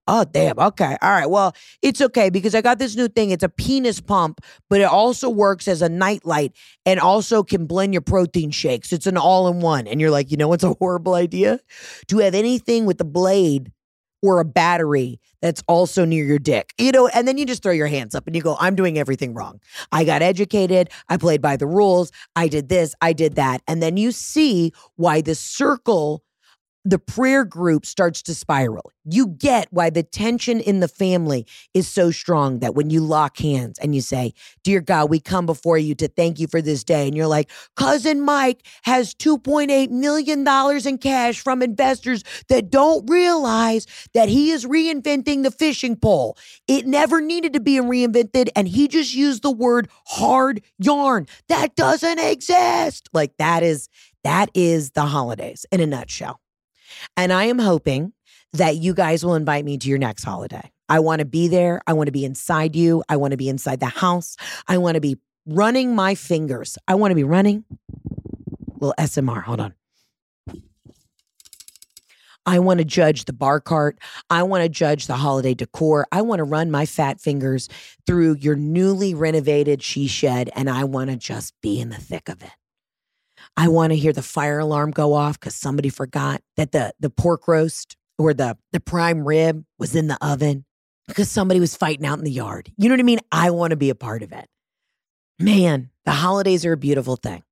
[0.07, 0.59] Oh, damn.
[0.59, 0.97] Okay.
[1.01, 1.29] All right.
[1.29, 3.31] Well, it's okay because I got this new thing.
[3.31, 6.53] It's a penis pump, but it also works as a nightlight
[6.85, 8.93] and also can blend your protein shakes.
[8.93, 9.87] It's an all in one.
[9.87, 11.59] And you're like, you know what's a horrible idea?
[12.09, 13.71] To have anything with a blade
[14.21, 16.73] or a battery that's also near your dick.
[16.77, 18.99] You know, and then you just throw your hands up and you go, I'm doing
[18.99, 19.59] everything wrong.
[19.91, 20.89] I got educated.
[21.09, 22.11] I played by the rules.
[22.35, 22.93] I did this.
[23.01, 23.61] I did that.
[23.67, 26.23] And then you see why the circle
[26.85, 28.91] the prayer group starts to spiral.
[29.03, 33.39] You get why the tension in the family is so strong that when you lock
[33.39, 34.33] hands and you say,
[34.63, 37.07] Dear God, we come before you to thank you for this day.
[37.07, 40.47] And you're like, Cousin Mike has $2.8 million
[40.87, 46.37] in cash from investors that don't realize that he is reinventing the fishing pole.
[46.67, 48.49] It never needed to be reinvented.
[48.55, 51.25] And he just used the word hard yarn.
[51.49, 53.09] That doesn't exist.
[53.11, 53.89] Like that is,
[54.23, 56.39] that is the holidays in a nutshell.
[57.17, 58.13] And I am hoping
[58.53, 60.71] that you guys will invite me to your next holiday.
[60.87, 61.81] I want to be there.
[61.87, 63.03] I want to be inside you.
[63.09, 64.37] I want to be inside the house.
[64.67, 66.77] I want to be running my fingers.
[66.87, 67.65] I want to be running.
[68.79, 69.43] Little ASMR.
[69.43, 69.73] Hold on.
[72.45, 73.97] I want to judge the bar cart.
[74.29, 76.05] I want to judge the holiday decor.
[76.11, 77.69] I want to run my fat fingers
[78.05, 82.29] through your newly renovated she shed and I want to just be in the thick
[82.29, 82.51] of it.
[83.57, 87.09] I want to hear the fire alarm go off because somebody forgot that the, the
[87.09, 90.65] pork roast or the, the prime rib was in the oven
[91.07, 92.71] because somebody was fighting out in the yard.
[92.77, 93.19] You know what I mean?
[93.31, 94.47] I want to be a part of it.
[95.39, 97.43] Man, the holidays are a beautiful thing.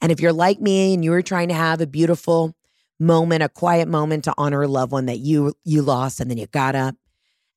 [0.00, 2.54] And if you're like me and you were trying to have a beautiful
[3.00, 6.38] moment, a quiet moment to honor a loved one that you you lost and then
[6.38, 6.94] you got up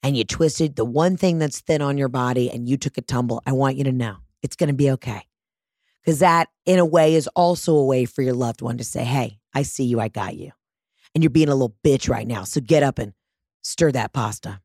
[0.01, 3.01] and you twisted the one thing that's thin on your body and you took a
[3.01, 5.27] tumble, I want you to know it's going to be okay.
[6.05, 9.03] Cuz that in a way is also a way for your loved one to say,
[9.03, 10.51] "Hey, I see you, I got you."
[11.13, 12.43] And you're being a little bitch right now.
[12.43, 13.13] So get up and
[13.63, 14.61] stir that pasta.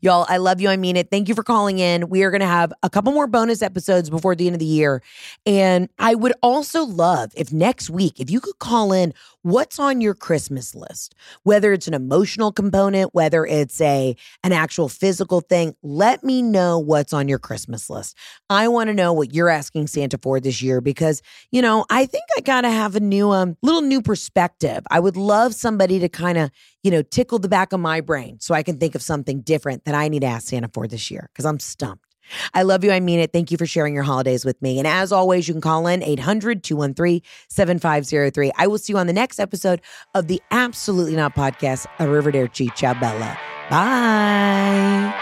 [0.00, 0.68] Y'all, I love you.
[0.68, 1.10] I mean it.
[1.10, 2.08] Thank you for calling in.
[2.08, 4.66] We are going to have a couple more bonus episodes before the end of the
[4.66, 5.02] year.
[5.46, 9.14] And I would also love if next week, if you could call in
[9.48, 14.88] what's on your Christmas list, whether it's an emotional component, whether it's a an actual
[14.88, 18.16] physical thing, let me know what's on your Christmas list.
[18.50, 22.06] I want to know what you're asking Santa for this year because, you know, I
[22.06, 24.84] think I got to have a new um little new perspective.
[24.90, 26.50] I would love somebody to kind of,
[26.82, 29.84] you know, tickle the back of my brain so I can think of something different
[29.84, 32.07] that I need to ask Santa for this year because I'm stumped.
[32.54, 32.90] I love you.
[32.90, 33.32] I mean it.
[33.32, 34.78] Thank you for sharing your holidays with me.
[34.78, 38.52] And as always, you can call in 800 213 7503.
[38.56, 39.80] I will see you on the next episode
[40.14, 41.86] of the Absolutely Not podcast.
[41.98, 42.74] Arrivederci.
[42.74, 43.38] Ciao, Bella.
[43.70, 45.14] Bye.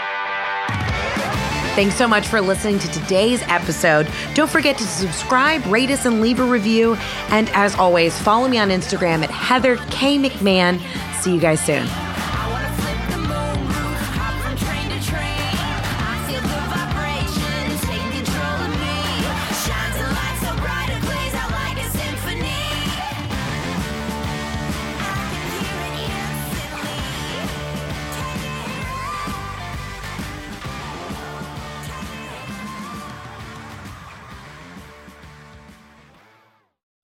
[1.75, 4.07] Thanks so much for listening to today's episode.
[4.33, 6.95] Don't forget to subscribe, rate us, and leave a review.
[7.29, 10.17] And as always, follow me on Instagram at Heather K.
[10.17, 10.81] McMahon.
[11.21, 11.85] See you guys soon.